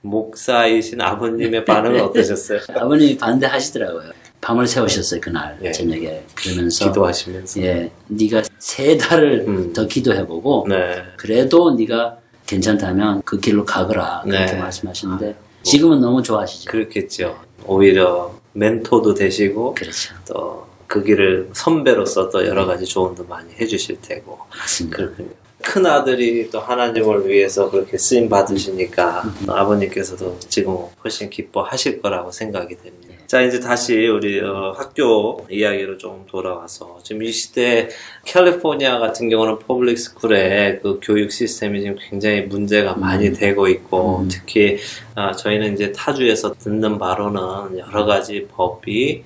[0.01, 2.59] 목사이신 아버님의 반응은 어떠셨어요?
[2.75, 4.11] 아버님이 반대하시더라고요.
[4.41, 5.71] 밤을 새우셨어요 그날 예.
[5.71, 7.61] 저녁에 그러면서 기도하시면서.
[7.61, 9.73] 예, 네가 세 달을 음.
[9.73, 11.03] 더 기도해보고 네.
[11.17, 14.59] 그래도 네가 괜찮다면 그 길로 가거라 그렇게 네.
[14.59, 16.71] 말씀하시는데 지금은 너무 좋아하시죠.
[16.71, 17.37] 그렇겠죠.
[17.65, 24.39] 오히려 멘토도 되시고 그렇죠, 또 그 길을 선배로서 또 여러 가지 조언도 많이 해주실 테고
[24.57, 24.97] 맞습니다.
[24.97, 25.29] 그렇군요.
[25.61, 29.49] 큰 아들이 또 하나님을 위해서 그렇게 쓰임 받으시니까 음.
[29.49, 33.09] 아버님께서도 지금 훨씬 기뻐하실 거라고 생각이 됩니다.
[33.29, 37.87] 자 이제 다시 우리 어, 학교 이야기로 좀 돌아와서 지금 이 시대
[38.25, 44.29] 캘리포니아 같은 경우는 public school의 그 교육 시스템이 지금 굉장히 문제가 많이 되고 있고 음.
[44.31, 44.79] 특히
[45.13, 49.23] 아, 저희는 이제 타주에서 듣는 바로는 여러 가지 법이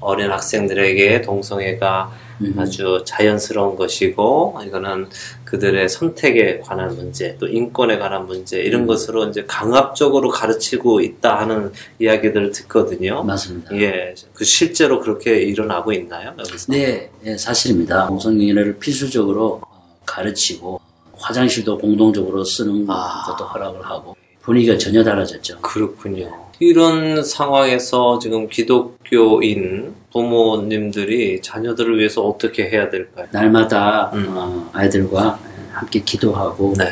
[0.00, 2.56] 어린 학생들에게 동성애가 음.
[2.58, 5.08] 아주 자연스러운 것이고 이거는
[5.54, 8.86] 그들의 선택에 관한 문제 또 인권에 관한 문제 이런 음.
[8.88, 13.22] 것으로 이제 강압적으로 가르치고 있다 하는 이야기들을 듣거든요.
[13.22, 13.76] 맞습니다.
[13.76, 16.34] 예, 그 실제로 그렇게 일어나고 있나요?
[16.36, 16.72] 여기서?
[16.72, 18.08] 네, 예, 사실입니다.
[18.08, 20.80] 동성연애를 필수적으로 어, 가르치고
[21.16, 23.22] 화장실도 공동적으로 쓰는 아.
[23.26, 25.60] 것도 허락을 하고 분위기가 전혀 달라졌죠.
[25.60, 26.43] 그렇군요.
[26.60, 33.26] 이런 상황에서 지금 기독교인 부모님들이 자녀들을 위해서 어떻게 해야 될까요?
[33.32, 34.26] 날마다 음.
[34.30, 35.38] 어, 아이들과
[35.72, 36.84] 함께 기도하고 네,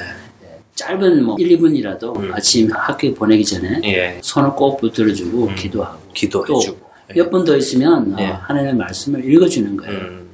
[0.74, 2.32] 짧은 뭐 1, 2분이라도 음.
[2.34, 5.54] 아침 학교에 보내기 전에 예, 손을 꼭 붙들어주고 음.
[5.54, 6.92] 기도하고 기도해주고.
[7.14, 8.26] 몇번더 있으면 예.
[8.26, 10.00] 어, 하나님의 말씀을 읽어주는 거예요.
[10.00, 10.28] 음,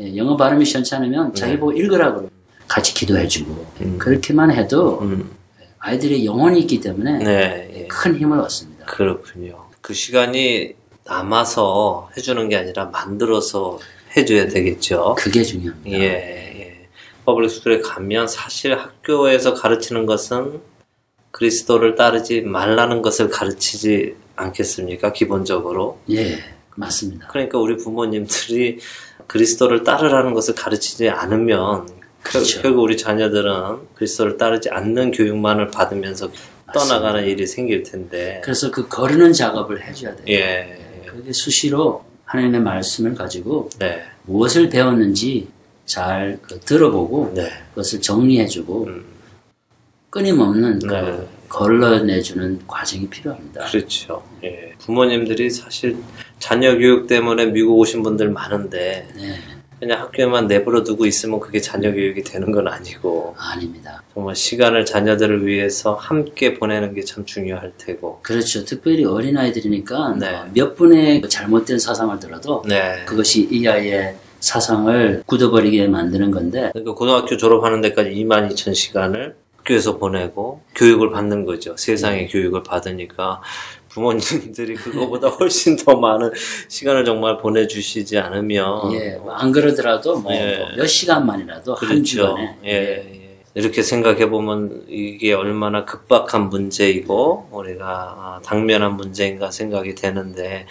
[0.00, 1.58] 예, 영어 발음이 시원찮으면 자기 네.
[1.58, 2.28] 보고 읽으라고
[2.66, 3.98] 같이 기도해주고 음.
[3.98, 5.30] 그렇게만 해도 음,
[5.78, 7.86] 아이들의 영혼이 있기 때문에 네, 예.
[7.88, 8.73] 큰 힘을 얻습니다.
[8.86, 9.66] 그렇군요.
[9.80, 10.74] 그 시간이
[11.04, 13.78] 남아서 해주는 게 아니라 만들어서
[14.16, 15.16] 해줘야 되겠죠.
[15.18, 15.98] 그게 중요합니다.
[15.98, 16.88] 예, 예.
[17.24, 20.60] public school에 가면 사실 학교에서 가르치는 것은
[21.30, 25.12] 그리스도를 따르지 말라는 것을 가르치지 않겠습니까?
[25.12, 25.98] 기본적으로.
[26.10, 26.38] 예,
[26.76, 27.26] 맞습니다.
[27.28, 28.78] 그러니까 우리 부모님들이
[29.26, 32.62] 그리스도를 따르라는 것을 가르치지 않으면 결- 그렇죠.
[32.62, 36.30] 결국 우리 자녀들은 그리스도를 따르지 않는 교육만을 받으면서
[36.74, 38.40] 떠나가는 일이 생길 텐데.
[38.44, 40.24] 그래서 그 거르는 작업을 해줘야 돼요.
[40.28, 40.78] 예.
[41.06, 44.02] 그게 수시로 하나님의 말씀을 가지고 네.
[44.24, 45.48] 무엇을 배웠는지
[45.86, 47.50] 잘 그 들어보고 네.
[47.70, 49.04] 그것을 정리해주고 음.
[50.10, 51.28] 끊임없는 그 네.
[51.48, 53.64] 걸러내주는 과정이 필요합니다.
[53.66, 54.24] 그렇죠.
[54.42, 54.72] 예.
[54.78, 55.96] 부모님들이 사실
[56.38, 59.38] 자녀 교육 때문에 미국 오신 분들 많은데 네,
[59.80, 64.02] 그냥 학교에만 내버려 두고 있으면 그게 자녀 교육이 되는 건 아니고 아닙니다.
[64.14, 68.20] 정말 시간을 자녀들을 위해서 함께 보내는 게 참 중요할 테고.
[68.22, 68.64] 그렇죠.
[68.64, 70.28] 특별히 어린아이들이니까 네.
[70.34, 73.04] 어, 몇 분의 그 잘못된 사상을 들어도 네.
[73.04, 79.96] 그것이 이 아이의 사상을 굳어버리게 만드는 건데 그러니까 고등학교 졸업하는 데까지 2만 2천 시간을 학교에서
[79.98, 81.76] 보내고 교육을 받는 거죠.
[81.76, 83.40] 세상의 교육을 받으니까
[83.94, 86.32] 부모님들이 그거보다 훨씬 더 많은
[86.68, 90.66] 시간을 정말 보내주시지 않으면 예, 뭐안 그러더라도 뭐 예.
[90.76, 92.02] 몇 시간만이라도 한 그렇죠.
[92.02, 93.24] 주간에 예, 예.
[93.54, 100.66] 이렇게 생각해 보면 이게 얼마나 급박한 문제이고 우리가 아, 당면한 문제인가 생각이 되는데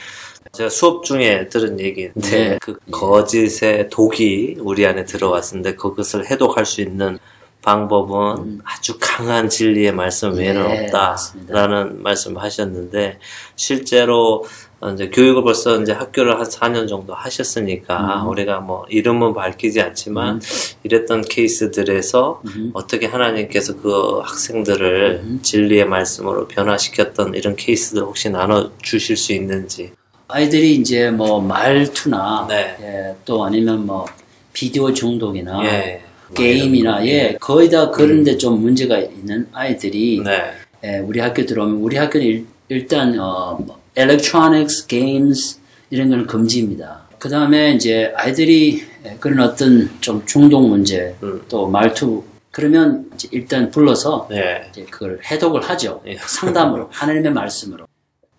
[0.51, 2.57] 제가 수업 중에 들은 얘기인데 네.
[2.61, 7.19] 그 거짓의 독이 우리 안에 들어왔는데 그것을 해독할 수 있는
[7.63, 10.67] 방법은 아주 강한 진리의 말씀 외에는 음.
[10.67, 13.19] 네, 없다라는 말씀을 하셨는데
[13.55, 14.45] 실제로
[14.81, 18.29] 어, 이제 교육을 벌써 이제 학교를 한 4년 정도 하셨으니까 음.
[18.29, 20.41] 우리가 뭐 이름은 밝히지 않지만
[20.83, 22.71] 이랬던 케이스들에서 음.
[22.73, 25.39] 어떻게 하나님께서 그 학생들을 음.
[25.41, 29.93] 진리의 말씀으로 변화시켰던 이런 케이스들 혹시 나눠 주실 수 있는지.
[30.27, 32.75] 아이들이 이제 뭐 말투나 네.
[32.81, 34.05] 예, 또 아니면 뭐
[34.51, 36.03] 비디오 중독이나 예.
[36.33, 40.53] 게임이나 예 거의 다 그런데 좀 문제가 있는 아이들이 네.
[40.83, 45.59] 예, 우리 학교 들어오면 우리 학교는 일, 일단 어, 뭐, electronics, games
[45.89, 47.03] 이런 거는 금지입니다.
[47.19, 48.83] 그 다음에 이제 아이들이
[49.19, 51.41] 그런 어떤 좀 중독 문제 음.
[51.47, 54.69] 또 말투 그러면 일단 불러서 네.
[54.89, 56.01] 그걸 해독을 하죠.
[56.05, 56.17] 예.
[56.21, 57.85] 상담으로 하나님의 말씀으로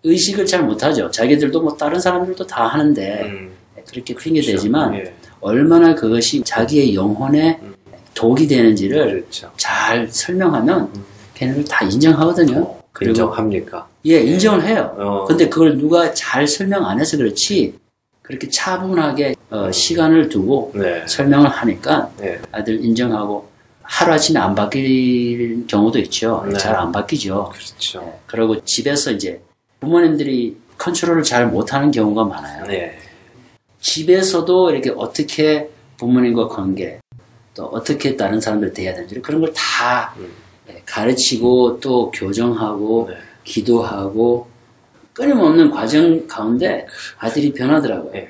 [0.03, 1.09] 의식을 잘 못하죠.
[1.09, 3.51] 자기들도 뭐 다른 사람들도 다 하는데 음.
[3.89, 5.13] 그렇게 핑계 대지만 예.
[5.41, 7.59] 얼마나 그것이 자기의 영혼에
[8.15, 9.51] 독이 되는지를 그렇죠.
[9.57, 10.89] 잘 설명하면
[11.35, 12.75] 걔네들 다 인정하거든요.
[12.91, 13.87] 그리고 인정합니까?
[14.07, 14.95] 예 인정을 해요.
[14.97, 15.25] 어.
[15.25, 17.75] 근데 그걸 누가 잘 설명 안 해서 그렇지
[18.23, 21.05] 그렇게 차분하게 어, 시간을 두고 네.
[21.05, 22.39] 설명을 하니까 네.
[22.51, 23.49] 아들 인정하고
[23.83, 26.43] 하루아침에 안 바뀔 경우도 있죠.
[26.47, 26.57] 네.
[26.57, 27.51] 잘안 바뀌죠.
[27.53, 28.01] 그렇죠.
[28.03, 29.41] 예, 그리고 집에서 이제
[29.79, 32.65] 부모님들이 컨트롤을 잘 못하는 경우가 많아요.
[32.65, 32.97] 네.
[33.79, 36.99] 집에서도 이렇게 어떻게 부모님과 관계
[37.55, 40.29] 또 어떻게 다른 사람들 대해야 되는지 그런 걸다 음.
[40.85, 43.17] 가르치고 또 교정하고 네.
[43.43, 44.47] 기도하고
[45.13, 46.85] 끊임없는 과정 가운데
[47.17, 48.11] 아들이 변하더라고요.
[48.15, 48.29] 예.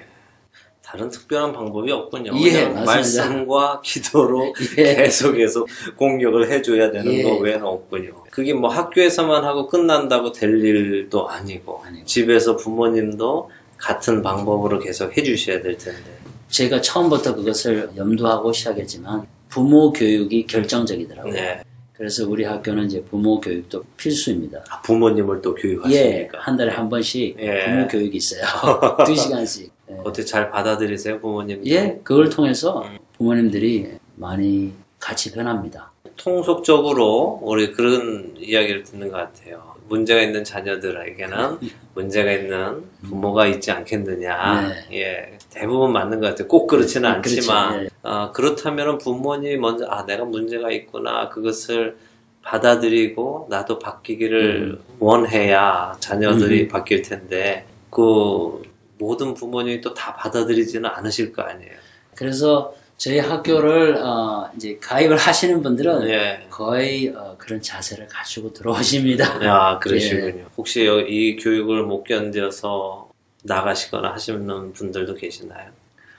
[0.84, 2.32] 다른 특별한 방법이 없군요.
[2.46, 2.68] 예.
[2.68, 4.96] 말씀과 기도로 예.
[4.96, 5.66] 계속해서
[5.98, 7.24] 공격을 해줘야 되는 예.
[7.24, 8.24] 거 외에는 없군요.
[8.30, 12.06] 그게 뭐 학교에서만 하고 끝난다고 될 일도 아니고 아니고.
[12.06, 16.25] 집에서 부모님도 같은 방법으로 계속 해주셔야 될 텐데.
[16.50, 21.34] 제가 처음부터 그것을 염두하고 시작했지만 부모 교육이 결정적이더라고요.
[21.34, 21.62] 네.
[21.94, 24.64] 그래서 우리 학교는 이제 부모 교육도 필수입니다.
[24.70, 26.40] 아, 부모님을 또 예, 교육하십니까?
[26.42, 27.66] 한 달에 한 번씩 예.
[27.66, 28.42] 부모 교육이 있어요.
[29.06, 29.72] 두 시간씩.
[29.90, 29.96] 예.
[30.00, 31.62] 어떻게 잘 받아들이세요, 부모님?
[31.66, 32.98] 예, 그걸 통해서 음.
[33.18, 35.92] 부모님들이 많이 같이 변합니다.
[36.18, 39.76] 통속적으로 우리 그런 이야기를 듣는 것 같아요.
[39.88, 41.60] 문제가 있는 자녀들에게는
[41.96, 44.70] 문제가 있는 부모가 있지 않겠느냐.
[44.92, 46.48] 예, 대부분 맞는 것 같아요.
[46.48, 47.38] 꼭 그렇지는 그렇죠.
[47.52, 47.90] 않지만 예.
[48.04, 51.96] 아, 그렇다면 부모님이 먼저 아 내가 문제가 있구나 그것을
[52.44, 56.68] 받아들이고 나도 바뀌기를 원해야 자녀들이 음.
[56.68, 58.62] 바뀔 텐데 그
[58.98, 61.72] 모든 부모님이 또 다 받아들이지는 않으실 거 아니에요.
[62.16, 66.46] 그래서 저희 학교를 어, 이제 가입을 하시는 분들은 예.
[66.50, 69.46] 거의 어, 그런 자세를 가지고 들어오십니다.
[69.46, 70.26] 야, 그러시군요.
[70.40, 70.46] 예.
[70.56, 73.05] 혹시 여- 이 교육을 못 견뎌서
[73.46, 75.70] 나가시거나 하시는 분들도 계시나요?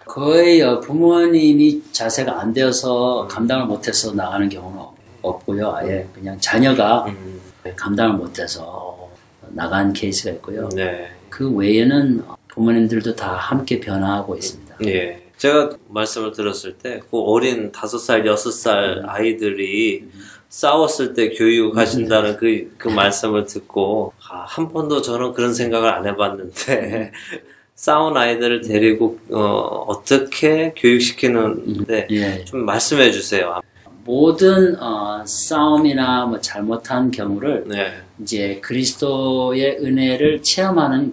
[0.04, 3.28] 거의 어, 부모님이 자세가 안 되어서 음.
[3.28, 5.74] 감당을 못해서 나가는 경우는 없- 없고요.
[5.74, 7.40] 아예 그냥 자녀가 음,
[7.74, 9.10] 감당을 못해서
[9.48, 10.68] 나간 케이스가 있고요.
[10.70, 11.10] 네.
[11.28, 14.76] 그 외에는 부모님들도 다 함께 변화하고 있습니다.
[14.86, 15.22] 예.
[15.36, 19.08] 제가 말씀을 들었을 때, 그 어린 다섯 살, 여섯 살 음.
[19.08, 20.08] 아이들이
[20.48, 27.12] 싸웠을 때 교육하신다는 그, 그 말씀을 듣고, 아, 한 번도 저는 그런 생각을 안 해봤는데,
[27.74, 32.44] 싸운 아이들을 데리고, 어, 떻게 교육시키는데, 예.
[32.44, 33.60] 좀 말씀해 주세요.
[34.06, 37.92] 모든 어, 싸움이나 뭐 잘못한 경우를 네.
[38.22, 41.12] 이제 그리스도의 은혜를 체험하는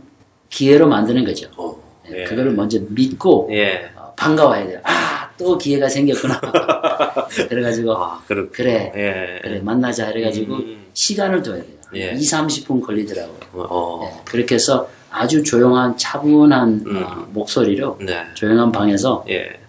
[0.49, 1.49] 기회로 만드는 거죠.
[1.57, 1.79] 오,
[2.11, 2.23] 예, 예.
[2.25, 3.91] 그거를 먼저 믿고 예.
[3.95, 4.79] 어, 반가워야 돼요.
[4.83, 6.39] 아, 또 기회가 생겼구나.
[7.49, 9.39] 그래가지고 아, 그래, 예.
[9.41, 10.85] 그래 만나자 해가지고 음.
[10.93, 11.73] 시간을 둬야 돼요.
[11.95, 12.11] 예.
[12.13, 13.39] 2, 30분 걸리더라고요.
[13.53, 17.03] 어, 예, 그렇게 해서 아주 조용한 차분한 음.
[17.03, 18.23] 어, 목소리로 네.
[18.33, 19.59] 조용한 방에서 예.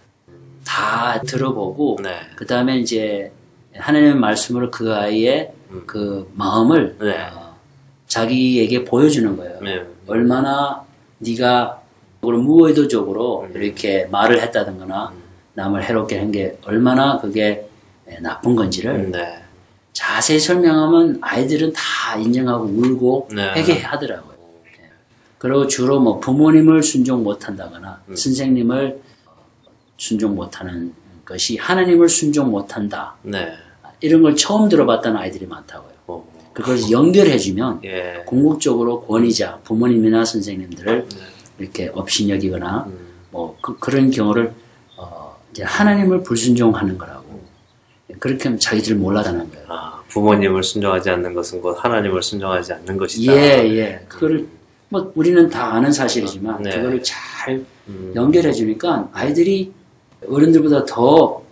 [0.65, 2.11] 다 들어보고 네.
[2.37, 3.31] 그 다음에 이제
[3.75, 5.83] 하나님의 말씀으로 그 아이의 음.
[5.87, 7.29] 그 마음을 네.
[7.35, 7.57] 어,
[8.07, 9.61] 자기에게 보여주는 거예요.
[9.61, 9.85] 네.
[10.07, 10.83] 얼마나
[11.19, 11.81] 네가
[12.23, 13.63] 무의도적으로 음.
[13.63, 15.24] 이렇게 말을 했다든거나
[15.55, 17.69] 남을 해롭게 한 게 얼마나 그게
[18.21, 19.41] 나쁜 건지를 네.
[19.93, 23.53] 자세히 설명하면 아이들은 다 인정하고 울고 네.
[23.55, 24.35] 회개하더라고요.
[24.67, 24.91] 예.
[25.39, 28.17] 그리고 주로 뭐 부모님을 순종 못한다거나 음.
[28.17, 29.01] 선생님을
[29.97, 30.93] 순종 못하는
[31.25, 33.15] 것이 하나님을 순종 못한다.
[33.23, 33.53] 네.
[34.01, 35.93] 이런 걸 처음 들어봤다는 아이들이 많다고요.
[36.09, 38.23] 어, 그걸 연결해주면 예.
[38.27, 41.17] 궁극적으로 권위자, 부모님이나 선생님들을 네.
[41.59, 42.99] 이렇게 업신여기거나 음.
[43.31, 44.53] 뭐 그, 런 경우를
[45.63, 47.43] 하나님을 불순종하는 거라고
[48.19, 49.67] 그렇게 하면 자기들 몰라다는 거예요.
[49.69, 53.33] 아, 부모님을 순종하지 않는 것은 곧 하나님을 순종하지 않는 것이다.
[53.35, 54.05] 예, 예.
[54.09, 54.47] 그거를
[54.89, 56.71] 뭐 우리는 다 아는 사실이지만 네.
[56.71, 58.13] 그거를 잘 음.
[58.15, 59.73] 연결해 주니까 아이들이
[60.29, 61.43] 어른들보다 더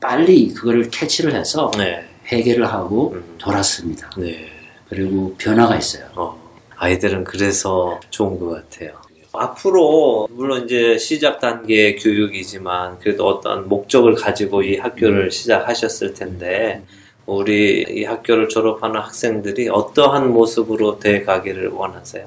[0.00, 2.04] 빨리 그거를 캐치를 해서 네.
[2.30, 3.24] 회개를 하고 음.
[3.38, 4.10] 돌았습니다.
[4.16, 4.48] 네.
[4.88, 6.06] 그리고 변화가 있어요.
[6.14, 6.38] 어,
[6.76, 9.07] 아이들은 그래서 좋은 것 같아요.
[9.32, 16.82] 앞으로 물론 이제 시작 단계 교육이지만 그래도 어떤 목적을 가지고 이 학교를 시작하셨을 텐데
[17.26, 22.26] 우리 이 학교를 졸업하는 학생들이 어떠한 모습으로 돼 가기를 원하세요?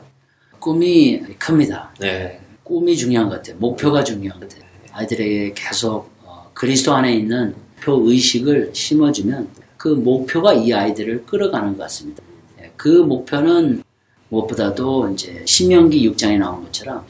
[0.59, 1.91] 꿈이 큽니다.
[1.99, 2.39] 네.
[2.63, 3.57] 꿈이 중요한 것 같아요.
[3.57, 4.69] 목표가 중요한 것 같아요.
[4.93, 11.83] 아이들에게 계속 어, 그리스도 안에 있는 표 의식을 심어주면 그 목표가 이 아이들을 끌어가는 것
[11.83, 12.21] 같습니다.
[12.61, 13.83] 예, 그 목표는
[14.31, 17.05] 무엇보다도 이제 신명기 6장에 나온 것처럼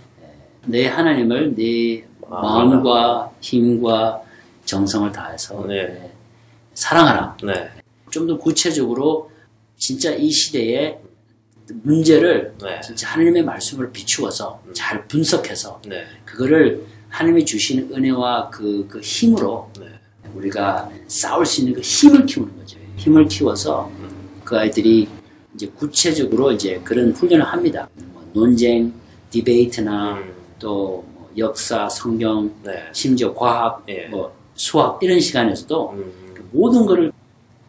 [0.66, 4.22] 내 하나님을 내 마음과 힘과
[4.66, 5.76] 정성을 다해서 네.
[5.76, 6.12] 예,
[6.74, 7.38] 사랑하라.
[7.44, 7.70] 네.
[8.10, 9.32] 좀 더 구체적으로
[9.78, 11.00] 진짜 이 시대의
[11.84, 12.82] 문제를 네.
[12.82, 16.04] 진짜 하나님의 말씀을 비추어서 잘 분석해서 네.
[16.26, 19.86] 그거를 하나님이 주시는 은혜와 그, 그 힘으로 네.
[20.34, 22.78] 우리가 싸울 수 있는 그 힘을 키우는 거죠.
[22.98, 23.92] 힘을 키워서
[24.44, 25.08] 그 아이들이
[25.62, 27.88] 이제 구체적으로 이제 그런 훈련을 합니다.
[28.14, 28.92] 뭐 논쟁,
[29.30, 30.34] 디베이트나 음.
[30.60, 32.84] 또 뭐 역사, 성경, 네.
[32.92, 34.08] 심지어 과학, 예.
[34.08, 36.14] 뭐 수학 이런 시간에서도 음.
[36.52, 37.12] 모든 것을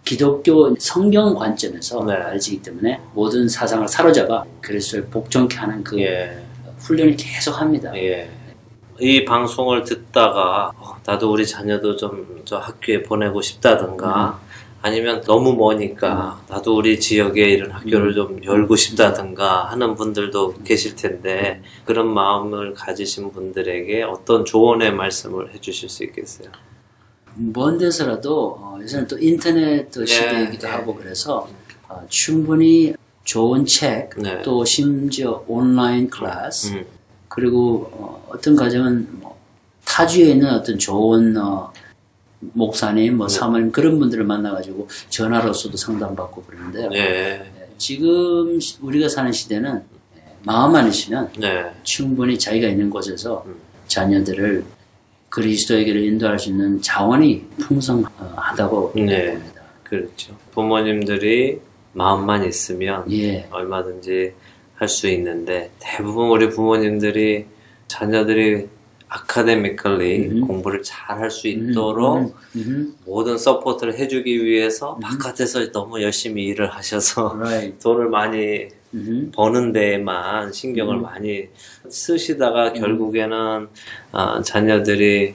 [0.05, 2.19] 기독교 성경 관점에서 네.
[2.19, 6.43] 가르치기 때문에 모든 사상을 사로잡아 그리스도를 복종케 하는 그 예.
[6.79, 7.93] 훈련을 계속 합니다.
[7.95, 8.29] 예.
[8.99, 14.41] 이 방송을 듣다가 어, 나도 우리 자녀도 좀 저 학교에 보내고 싶다든가
[14.83, 21.63] 아니면 너무 머니까 나도 우리 지역에 이런 학교를 좀 열고 싶다든가 하는 분들도 계실 텐데
[21.85, 26.49] 그런 마음을 가지신 분들에게 어떤 조언의 말씀을 해주실 수 있겠어요?
[27.37, 30.73] 먼 데서라도 어, 요새는 또 인터넷 네, 시대이기도 네.
[30.73, 31.49] 하고 그래서
[31.89, 34.43] 어, 충분히 좋은 책, 네.
[34.43, 36.85] 또 심지어 온라인 클래스, 음,
[37.29, 39.39] 그리고 어, 어떤 가정은 뭐
[39.85, 41.73] 타주에 있는 어떤 좋은 어,
[42.53, 46.89] 목사님, 뭐 사모님 그런 분들을 만나가지고 전화로서도 상담받고 그러는데요.
[46.91, 49.83] 네, 지금 시- 우리가 사는 시대는
[50.45, 53.55] 마음만 있으면 네, 충분히 자기가 있는 곳에서 음.
[53.87, 54.65] 자녀들을
[55.29, 59.33] 그리스도에게로 인도할 수 있는 자원이 풍성하다고 네.
[59.35, 59.63] 봅니다.
[59.85, 60.37] 그렇죠.
[60.53, 61.61] 부모님들이
[61.93, 63.47] 마음만 있으면 예.
[63.51, 64.33] 얼마든지
[64.77, 67.47] 할 수 있는데 대부분 우리 부모님들이
[67.87, 68.67] 자녀들이
[69.13, 70.41] academically 음.
[70.47, 76.71] 공부를 잘 할 수 있도록 음, 음, 모든 support를 해주기 위해서 바깥에서 너무 열심히 일을
[76.75, 77.41] 하셔서 음.
[77.43, 77.79] right.
[77.83, 81.03] 돈을 많이 음, 버는 데에만 신경을 음.
[81.03, 81.49] 많이
[81.89, 83.69] 쓰시다가 결국에는
[84.13, 85.35] 아, 자녀들이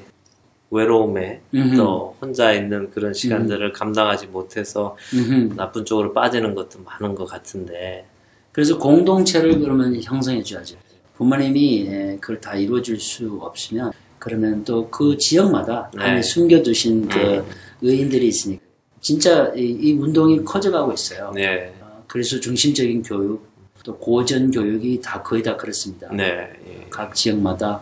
[0.70, 1.74] 외로움에 음.
[1.78, 5.54] 또 혼자 있는 그런 시간들을 감당하지 못해서 음.
[5.56, 8.06] 나쁜 쪽으로 빠지는 것도 많은 것 같은데
[8.52, 10.78] 그래서 공동체를 그러면 형성해 줘야죠.
[11.18, 16.02] 부모님이 예, 그걸 다 이루어줄 수 없으면 그러면 또 그 지역마다 네.
[16.02, 17.44] 하나님 숨겨두신 그 음.
[17.82, 18.62] 의인들이 있으니까
[19.02, 21.32] 진짜 이, 이 운동이 커져가고 있어요.
[21.34, 23.48] 네, 어, 그래서 중심적인 교육
[23.84, 26.10] 또 고전 교육이 다 거의 다 그렇습니다.
[26.12, 26.88] 네, 예.
[26.90, 27.82] 각 지역마다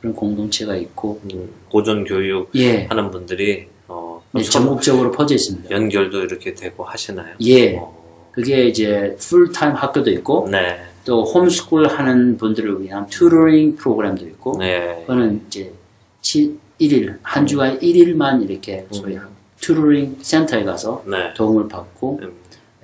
[0.00, 5.70] 그런 공동체가 있고 음, 고전 교육 예, 하는 분들이 어, 네, 선- 전국적으로 퍼져 있습니다.
[5.70, 7.34] 연결도 이렇게 되고 하시나요?
[7.42, 10.78] 예, 어, 그게 이제 풀타임 학교도 있고 네,
[11.08, 15.72] 또 homeschool 하는 분들을 위한 tutoring 프로그램도 있고 네, 그거는 이제
[16.20, 19.18] 7, 1일 한 주간 1일만 이렇게 소위
[19.58, 21.32] tutoring 센터에 가서 네.
[21.32, 22.34] 도움을 받고 음,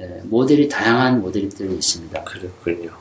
[0.01, 2.25] 예, 모델이 다양한 모델들이 있습니다.
[2.25, 2.93] 그렇군요.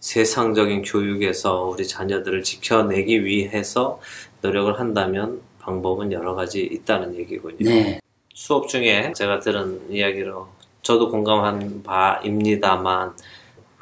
[0.00, 4.00] 세상적인 교육에서 우리 자녀들을 지켜내기 위해서
[4.40, 7.56] 노력을 한다면 방법은 여러 가지 있다는 얘기군요.
[7.60, 8.00] 네,
[8.34, 10.48] 수업 중에 제가 들은 이야기로
[10.82, 13.12] 저도 공감한 바입니다만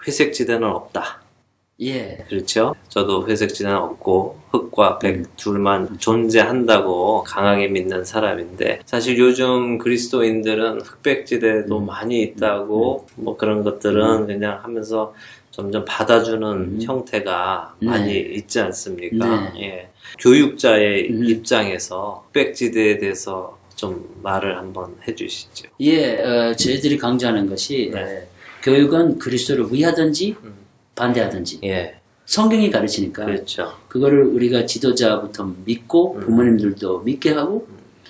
[0.06, 1.20] 회색 지대는 없다.
[1.82, 2.74] 예, 그렇죠?
[2.88, 11.24] 저도 회색 지대는 없고 흑과 백 둘만 존재한다고 강하게 믿는 사람인데 사실 요즘 그리스도인들은 흑백
[11.24, 15.14] 지대도 많이 있다고 뭐 그런 것들은 그냥 하면서
[15.50, 16.78] 점점 받아주는 음.
[16.82, 17.86] 형태가 네.
[17.86, 19.52] 많이 있지 않습니까?
[19.54, 19.62] 네.
[19.62, 19.88] 예.
[20.18, 21.24] 교육자의 음.
[21.24, 25.70] 입장에서 흑백 지대에 대해서 좀 말을 한번 해주시죠.
[25.80, 28.26] 예, 어, 저희들이 강조하는 것이 네.
[28.60, 30.54] 예, 교육은 그리스도를 위하든지 음.
[30.94, 33.72] 반대하든지 예, 성경이 가르치니까 그렇죠.
[33.88, 36.20] 그거를 우리가 지도자부터 믿고 음.
[36.20, 37.66] 부모님들도 믿게 하고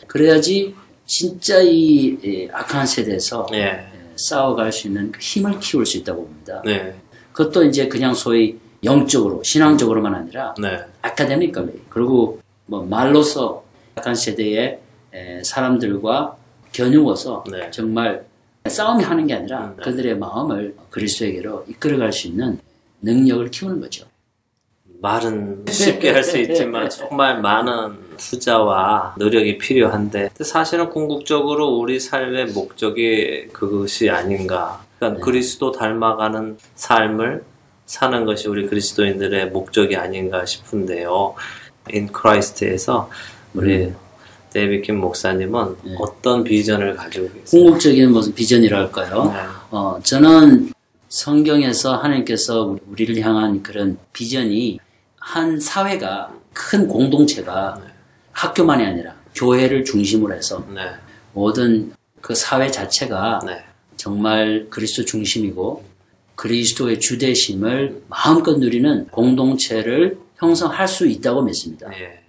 [0.06, 0.74] 그래야지
[1.06, 3.86] 진짜 이 예, 악한 세대에서 예, 예,
[4.16, 6.62] 싸워갈 수 있는 그 힘을 키울 수 있다고 봅니다.
[6.64, 6.94] 네,
[7.32, 13.64] 그것도 이제 그냥 소위 영적으로 신앙적으로만 아니라 네, 아카데미컬리 그리고 뭐 말로서
[13.96, 14.78] 약한 세대의
[15.12, 16.36] 에, 사람들과
[16.72, 17.70] 겨누어서 네.
[17.70, 18.24] 정말
[18.70, 19.82] 싸움이 하는 게 아니라 음, 네.
[19.82, 22.58] 그들의 마음을 그리스도에게로 이끌어갈 수 있는
[23.02, 24.06] 능력을 키우는 거죠.
[25.02, 33.48] 말은 쉽게 할 수 있지만 정말 많은 투자와 노력이 필요한데 사실은 궁극적으로 우리 삶의 목적이
[33.52, 34.82] 그것이 아닌가.
[34.98, 37.42] 그러니까 그리스도 닮아가는 삶을
[37.86, 41.34] 사는 것이 우리 그리스도인들의 목적이 아닌가 싶은데요.
[41.92, 43.08] In Christ에서
[43.54, 43.92] 우리
[44.52, 45.94] 데이비 킴 목사님은 네.
[46.00, 47.44] 어떤 비전을 가지고 계세요?
[47.64, 49.24] 궁극적인 무슨 비전이랄까요?
[49.32, 49.38] 네.
[49.70, 50.72] 어, 저는
[51.08, 54.78] 성경에서 하나님께서 우리- 우리를 향한 그런 비전이
[55.18, 57.80] 한 사회가 큰 공동체가
[58.32, 60.80] 학교만이 아니라 교회를 중심으로 해서 네,
[61.32, 63.62] 모든 그 사회 자체가 네,
[63.96, 65.84] 정말 그리스도 중심이고
[66.34, 71.86] 그리스도의 주대심을 마음껏 누리는 공동체를 형성할 수 있다고 믿습니다.
[71.92, 72.20] 예.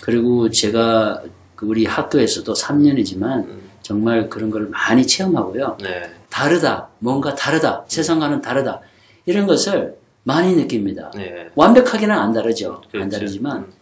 [0.00, 1.30] 그리고 제가 그
[1.62, 3.70] 우리 학교에서도 3년이지만 음.
[3.82, 5.78] 정말 그런 걸 많이 체험하고요.
[5.82, 6.10] 네.
[6.28, 8.80] 다르다, 뭔가 다르다, 세상과는 다르다
[9.24, 11.10] 이런 것을 많이 느낍니다.
[11.14, 11.48] 네.
[11.54, 12.82] 완벽하게는 안 다르죠.
[12.84, 13.10] 안 그렇죠.
[13.10, 13.72] 다르지만 음.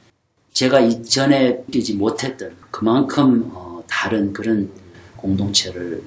[0.52, 4.70] 제가 이전에 느끼지 못했던 그만큼 어, 다른 그런
[5.16, 6.02] 공동체를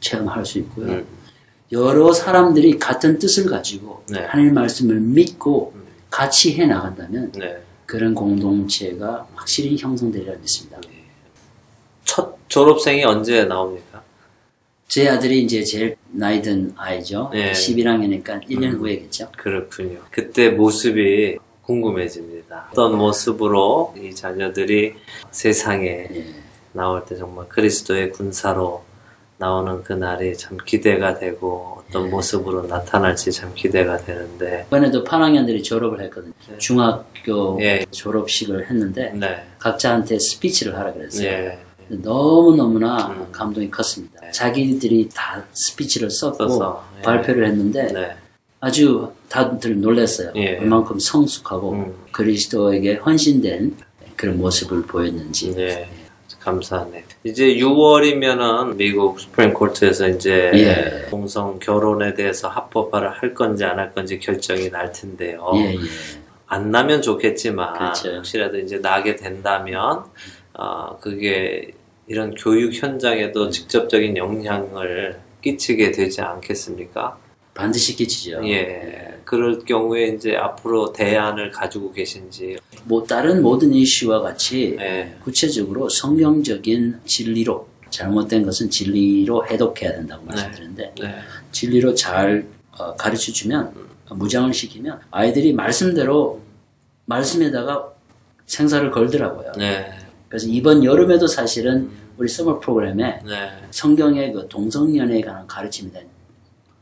[0.00, 0.92] 체험할 수 있고요.
[0.92, 1.06] 음.
[1.72, 4.20] 여러 사람들이 같은 뜻을 가지고 네.
[4.20, 5.82] 하나님 말씀을 믿고 음.
[6.10, 7.58] 같이 해 나간다면 네.
[7.86, 10.78] 그런 공동체가 확실히 형성되리라 믿습니다.
[12.04, 14.02] 첫 졸업생이 언제 나옵니까?
[14.88, 17.30] 제 아들이 이제 제일 나이 든 아이죠.
[17.32, 17.52] 네.
[17.52, 18.80] 11학년이니까 1년 음.
[18.80, 19.32] 후에겠죠.
[19.36, 19.98] 그렇군요.
[20.10, 22.68] 그때 모습이 궁금해집니다.
[22.70, 24.94] 어떤 모습으로 이 자녀들이
[25.30, 26.26] 세상에 예.
[26.72, 28.84] 나올 때 정말 그리스도의 군사로
[29.38, 32.10] 나오는 그 날이 참 기대가 되고 어떤 예.
[32.10, 36.32] 모습으로 나타날지 참 기대가 되는데 이번에도 8학년들이 졸업을 했거든요.
[36.48, 36.58] 네.
[36.58, 37.84] 중학교 예.
[37.90, 39.44] 졸업식을 했는데 네.
[39.58, 41.26] 각자한테 스피치를 하라 그랬어요.
[41.26, 41.58] 예.
[41.88, 43.26] 너무너무나 음.
[43.32, 44.20] 감동이 컸습니다.
[44.20, 44.30] 네.
[44.30, 47.02] 자기들이 다 스피치를 썼고 써서 예.
[47.02, 48.16] 발표를 했는데 네.
[48.60, 50.32] 아주 다들 놀랐어요.
[50.36, 50.56] 예.
[50.56, 51.94] 그만큼 성숙하고 음.
[52.12, 53.76] 그리스도에게 헌신된
[54.16, 55.54] 그런 모습을 보였는지.
[56.44, 56.50] 네.
[56.50, 57.04] 감사하네.
[57.24, 61.06] 이제 6월이면은 미국 수프림코트에서 이제 예.
[61.10, 65.50] 동성 결혼에 대해서 합법화를 할 건지 안 할 건지 결정이 날 텐데요.
[65.56, 65.78] 예, 예.
[66.46, 68.16] 안 나면 좋겠지만 그렇죠.
[68.16, 70.04] 혹시라도 이제 나게 된다면
[70.52, 71.72] 아 그게
[72.06, 77.16] 이런 교육 현장에도 직접적인 영향을 끼치게 되지 않겠습니까?
[77.54, 78.40] 반드시 끼치죠.
[78.48, 79.13] 예.
[79.24, 85.16] 그럴 경우에 이제 앞으로 대안을 가지고 계신지 뭐 다른 모든 이슈와 같이 예.
[85.22, 91.14] 구체적으로 성경적인 진리로 잘못된 것은 진리로 해독해야 된다고 말씀드렸는데 네.
[91.52, 92.46] 진리로 잘
[92.76, 93.72] 어, 가르쳐 주면
[94.10, 96.40] 무장을 시키면 아이들이 말씀대로
[97.06, 97.92] 말씀에다가
[98.46, 99.52] 생사를 걸더라고요.
[99.58, 99.90] 네.
[100.28, 103.50] 그래서 이번 여름에도 사실은 우리 서머 프로그램에 네.
[103.70, 106.08] 성경의 그 동성연애에 관한 가르침에 대한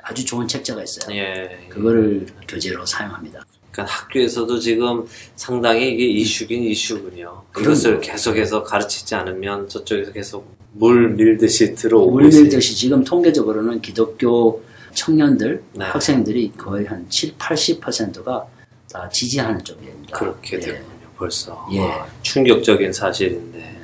[0.03, 1.17] 아주 좋은 책자가 있어요.
[1.17, 1.67] 예.
[1.69, 3.45] 그거를 교재로 사용합니다.
[3.71, 7.43] 그러니까 학교에서도 지금 상당히 이게 이슈긴 이슈군요.
[7.59, 12.25] 이것을 계속해서 가르치지 않으면 저쪽에서 계속 물 밀듯이 들어오고 물.
[12.25, 14.63] 밀듯이 지금 통계적으로는 기독교
[14.95, 15.85] 청년들, 네.
[15.87, 18.47] 학생들이 거의 한 7, 80%가
[18.93, 20.19] 다 지지하는 쪽입니다.
[20.19, 20.61] 그렇게 예.
[20.61, 21.67] 되군요, 벌써.
[21.73, 21.81] 예.
[21.81, 23.81] 와, 충격적인 사실인데.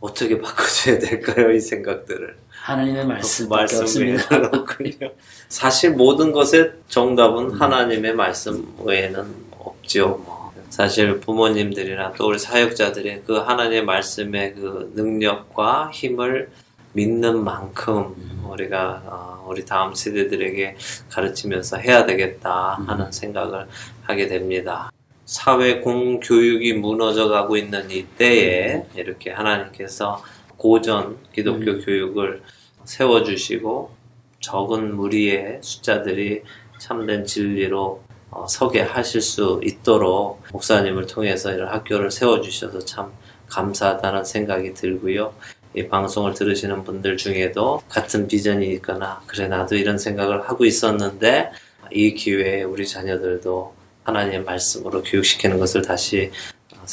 [0.00, 2.36] 어떻게 바꿔줘야 될까요, 이 생각들을?
[2.62, 4.24] 하나님의 말씀밖에 없습니다.
[5.48, 7.60] 사실 모든 것의 정답은 음.
[7.60, 9.24] 하나님의 말씀 외에는
[9.58, 10.22] 없죠.
[10.24, 10.52] 뭐.
[10.70, 16.50] 사실 부모님들이나 또 우리 사역자들이 그 하나님의 말씀의 그 능력과 힘을
[16.92, 18.44] 믿는 만큼 음.
[18.48, 20.76] 우리가 어, 우리 다음 세대들에게
[21.10, 22.88] 가르치면서 해야 되겠다 음.
[22.88, 23.66] 하는 생각을
[24.02, 24.90] 하게 됩니다.
[25.24, 30.22] 사회 공교육이 무너져 가고 있는 이때에 이렇게 하나님께서
[30.62, 31.82] 고전 기독교 음.
[31.84, 32.40] 교육을
[32.84, 33.90] 세워주시고
[34.38, 36.42] 적은 무리의 숫자들이
[36.78, 38.00] 참된 진리로
[38.30, 43.12] 어, 서게 하실 수 있도록 목사님을 통해서 이런 학교를 세워주셔서 참
[43.48, 45.34] 감사하다는 생각이 들고요.
[45.74, 51.50] 이 방송을 들으시는 분들 중에도 같은 비전이 있거나 그래 나도 이런 생각을 하고 있었는데
[51.90, 56.30] 이 기회에 우리 자녀들도 하나님의 말씀으로 교육시키는 것을 다시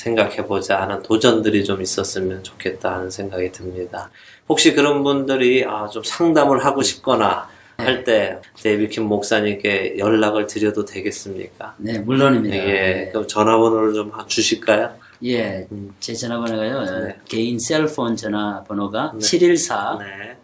[0.03, 4.09] 생각해보자 하는 도전들이 좀 있었으면 좋겠다 하는 생각이 듭니다.
[4.47, 7.47] 혹시 그런 분들이 아, 좀 상담을 하고 싶거나
[7.77, 11.75] 할 때 데이비킴 목사님께 연락을 드려도 되겠습니까?
[11.77, 12.55] 네, 물론입니다.
[12.55, 14.93] 예, 그럼 전화번호를 좀 주실까요?
[15.23, 15.93] 예, 음.
[15.99, 17.03] 제 전화번호가요.
[17.05, 17.15] 네.
[17.25, 19.19] 개인 셀폰 전화번호가 네.
[19.19, 20.37] 714 네.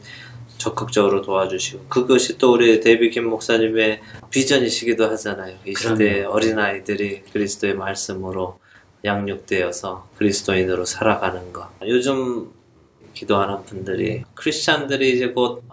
[0.58, 5.58] 적극적으로 도와주시고 그것이 또 우리 데이빗 김 목사님의 비전이시기도 하잖아요.
[5.66, 6.36] 이 시대의 그럼요.
[6.36, 8.60] 어린 아이들이 그리스도의 말씀으로
[9.06, 11.70] 양육되어서 그리스도인으로 살아가는 것.
[11.84, 12.52] 요즘
[13.14, 15.64] 기도하는 분들이 크리스찬들이 이제 곧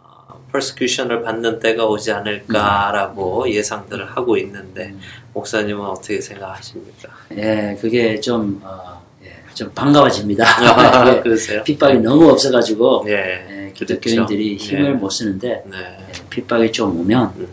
[0.54, 5.00] persecution을 받는 때가 오지 않을까라고 예상들을 하고 있는데 음.
[5.32, 7.08] 목사님은 어떻게 생각하십니까?
[7.32, 10.44] 예, 그게 좀, 어, 예, 좀 반가워집니다.
[11.16, 11.64] 예, 그러세요?
[11.64, 14.76] 핍박이 너무 없어가지고, 예, 예, 기독교인들이 그렇죠.
[14.76, 14.92] 힘을 예.
[14.92, 15.76] 못 쓰는데, 네.
[15.76, 17.48] 예, 핍박이 좀 오면 음.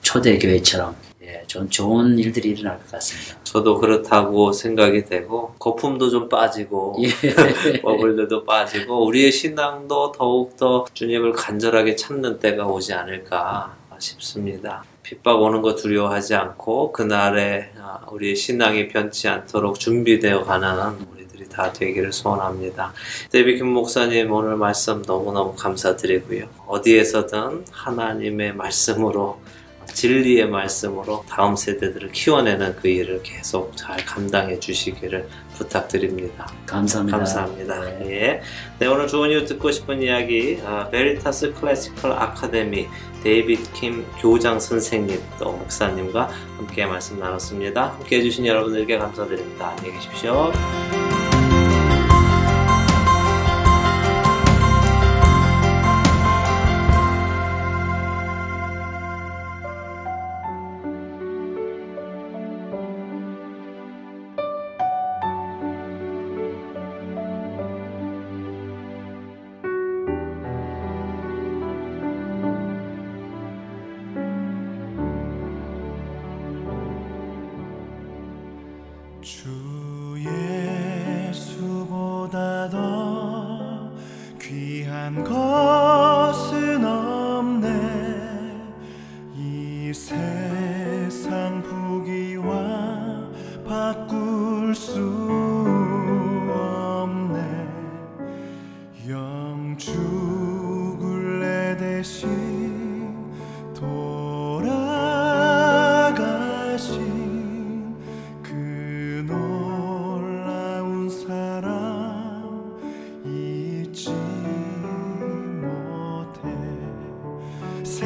[0.00, 0.96] 초대교회처럼,
[1.36, 3.36] 예, 좀 좋은 일들이 일어날 것 같습니다.
[3.44, 7.80] 저도 그렇다고 생각이 되고 거품도 좀 빠지고 예.
[7.82, 14.84] 버블들도 빠지고 우리의 신앙도 더욱더 주님을 간절하게 찾는 때가 오지 않을까 싶습니다.
[15.02, 21.72] 핍박 오는 거 두려워하지 않고 그날에 아, 우리의 신앙이 변치 않도록 준비되어 가는 우리들이 다
[21.72, 22.92] 되기를 소원합니다.
[23.30, 26.48] 데이빗 김 목사님 오늘 말씀 너무너무 감사드리고요.
[26.66, 29.38] 어디에서든 하나님의 말씀으로
[29.96, 36.46] 진리의 말씀으로 다음 세대들을 키워내는 그 일을 계속 잘 감당해 주시기를 부탁드립니다.
[36.66, 37.16] 감사합니다.
[37.16, 37.80] 감사합니다.
[37.80, 38.10] 네.
[38.10, 38.42] 예.
[38.78, 42.86] 네, 오늘 좋은 이유 듣고 싶은 이야기, 아, Veritas Classical Academy
[43.22, 46.28] 데이빗 킴 교장 선생님 또 목사님과
[46.58, 47.94] 함께 말씀 나눴습니다.
[47.94, 49.70] 함께 해주신 여러분들께 감사드립니다.
[49.70, 50.52] 안녕히 계십시오.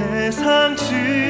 [0.08, 1.29] 세상 즐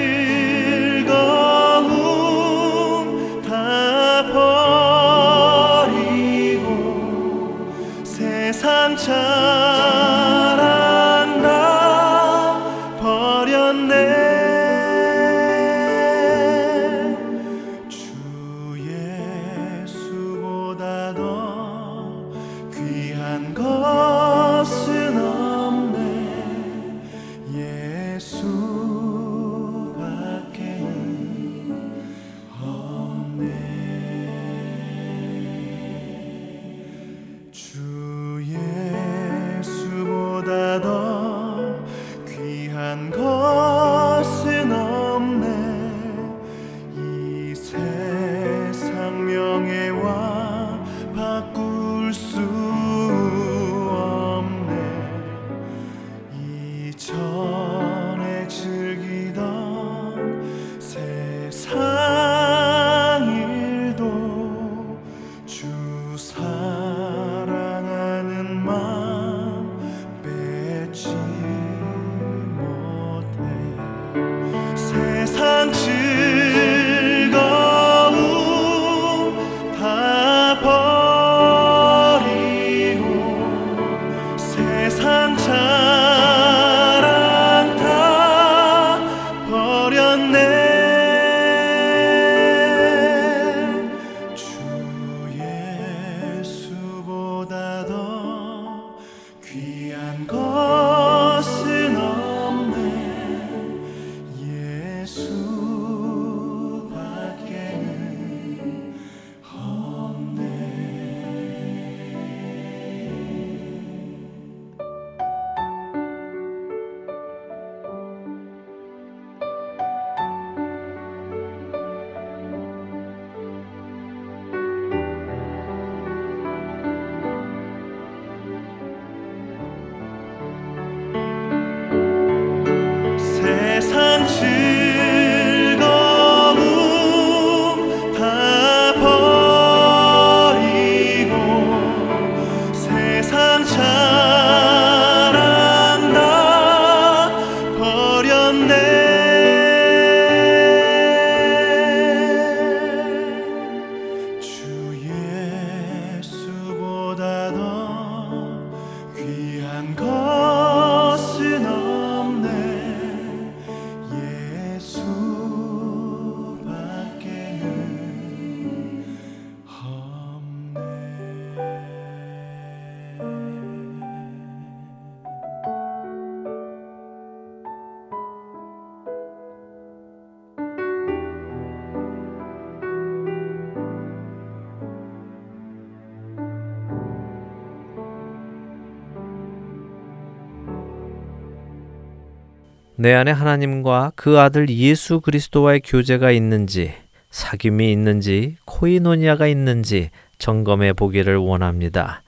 [193.01, 196.93] 내 안에 하나님과 그 아들 예수 그리스도와의 교제가 있는지,
[197.31, 202.23] 사귐이 있는지, 코이노니아가 있는지 점검해 보기를 원합니다.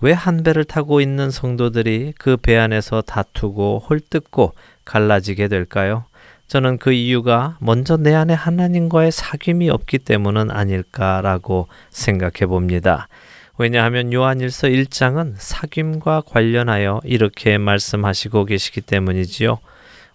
[0.00, 4.54] 왜 한 배를 타고 있는 성도들이 그 배 안에서 다투고 홀뜯고
[4.84, 6.06] 갈라지게 될까요?
[6.48, 13.06] 저는 그 이유가 먼저 내 안에 하나님과의 사귐이 없기 때문은 아닐까라고 생각해 봅니다.
[13.58, 19.60] 왜냐하면 요한일서 1장은 사귐과 관련하여 이렇게 말씀하시고 계시기 때문이지요.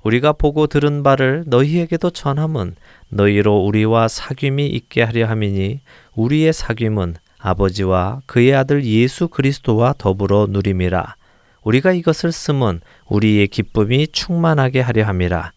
[0.04, 2.76] 우리가 보고 들은 바를 너희에게도 전함은
[3.10, 5.82] 너희로 우리와 사귐이 있게 하려 함이니
[6.16, 11.16] 우리의 사귐은 아버지와 그의 아들 예수 그리스도와 더불어 누림이라.
[11.64, 15.52] 우리가 이것을 쓰면 우리의 기쁨이 충만하게 하려 함이라.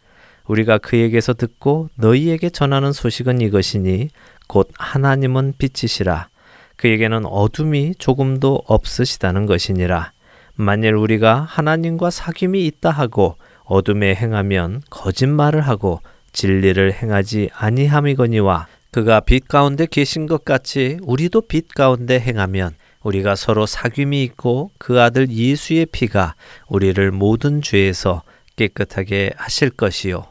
[0.47, 4.11] 우리가 그에게서 듣고 너희에게 전하는 소식은 이것이니
[4.47, 6.29] 곧 하나님은 빛이시라.
[6.77, 10.13] 그에게는 어둠이 조금도 없으시다는 것이니라.
[10.57, 16.01] 만일 우리가 하나님과 사귐이 있다 하고 어둠에 행하면 거짓말을 하고
[16.33, 23.67] 진리를 행하지 아니함이거니와 그가 빛 가운데 계신 것 같이 우리도 빛 가운데 행하면 우리가 서로
[23.67, 26.35] 사귐이 있고 그 아들 예수의 피가
[26.69, 28.23] 우리를 모든 죄에서
[28.57, 30.27] 깨끗하게 하실 것이요.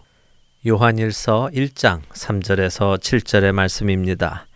[0.66, 4.48] 요한일서 1장 3절에서 7절의 말씀입니다.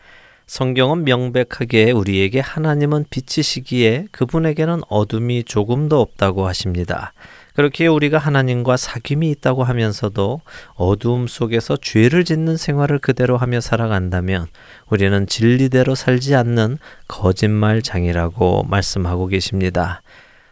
[0.47, 7.11] 성경은 명백하게 우리에게 하나님은 빛이시기에 그분에게는 어둠이 조금도 없다고 하십니다.
[7.57, 10.41] 그렇게 우리가 하나님과 사귐이 있다고 하면서도
[10.75, 14.45] 어두움 속에서 죄를 짓는 생활을 그대로 하며 살아간다면
[14.91, 16.77] 우리는 진리대로 살지 않는
[17.07, 20.03] 거짓말장이라고 말씀하고 계십니다.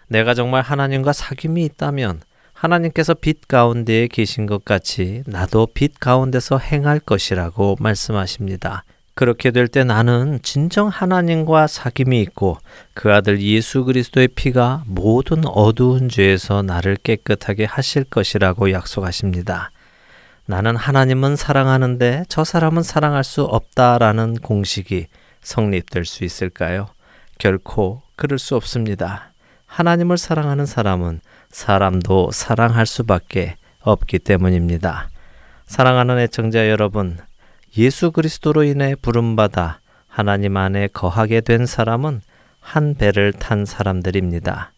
[0.08, 2.22] 내가 정말 하나님과 사귐이 있다면
[2.54, 8.84] 하나님께서 빛 가운데에 계신 것 같이 나도 빛 가운데서 행할 것이라고 말씀하십니다.
[9.16, 12.58] 그렇게 될 때 나는 진정 하나님과 사귐이 있고
[12.94, 19.72] 그 아들 예수 그리스도의 피가 모든 어두운 죄에서 나를 깨끗하게 하실 것이라고 약속하십니다.
[20.46, 25.08] 나는 하나님은 사랑하는데 저 사람은 사랑할 수 없다라는 공식이
[25.42, 26.88] 성립될 수 있을까요?
[27.40, 29.32] 결코 그럴 수 없습니다.
[29.66, 35.10] 하나님을 사랑하는 사람은 사람도 사랑할 수밖에 없기 때문입니다.
[35.66, 37.18] 사랑하는 애청자 여러분,
[37.78, 42.22] 예수 그리스도로 인해 부름받아 하나님 안에 거하게 된 사람은
[42.60, 44.72] 한 배를 탄 사람들입니다.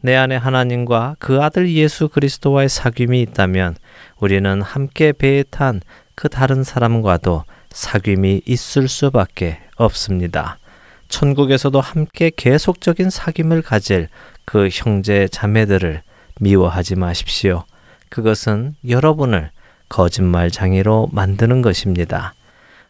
[0.00, 3.76] 내 안에 하나님과 그 아들 예수 그리스도와의 사귐이 있다면
[4.18, 5.80] 우리는 함께 배에 탄
[6.14, 10.58] 그 다른 사람과도 사귐이 있을 수밖에 없습니다.
[11.08, 14.08] 천국에서도 함께 계속적인 사귐을 가질
[14.44, 16.02] 그 형제 자매들을
[16.40, 17.64] 미워하지 마십시오.
[18.08, 19.50] 그것은 여러분을
[19.88, 22.34] 거짓말장애로 만드는 것입니다.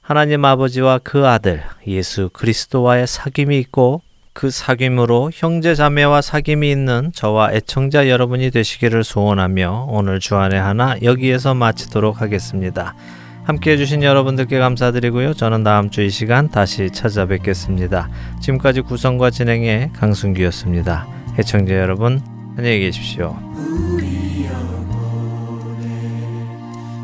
[0.06, 4.02] 하나님 아버지와 그 아들 예수 그리스도와의 사귐이 있고
[4.34, 11.54] 그 사귐으로 형제 자매와 사귐이 있는 저와 애청자 여러분이 되시기를 소원하며 오늘 주안의 하나 여기에서
[11.54, 12.94] 마치도록 하겠습니다.
[13.44, 15.32] 함께 해주신 여러분들께 감사드리고요.
[15.32, 18.10] 저는 다음 주 이 시간 다시 찾아뵙겠습니다.
[18.42, 21.06] 지금까지 구성과 진행의 강순기였습니다.
[21.38, 22.20] 애청자 여러분
[22.58, 23.38] 안녕히 계십시오.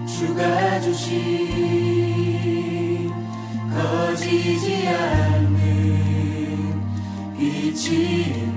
[0.06, 1.49] 주가 주신 꺼
[4.30, 5.50] 지지 않는
[7.36, 8.49] 빛이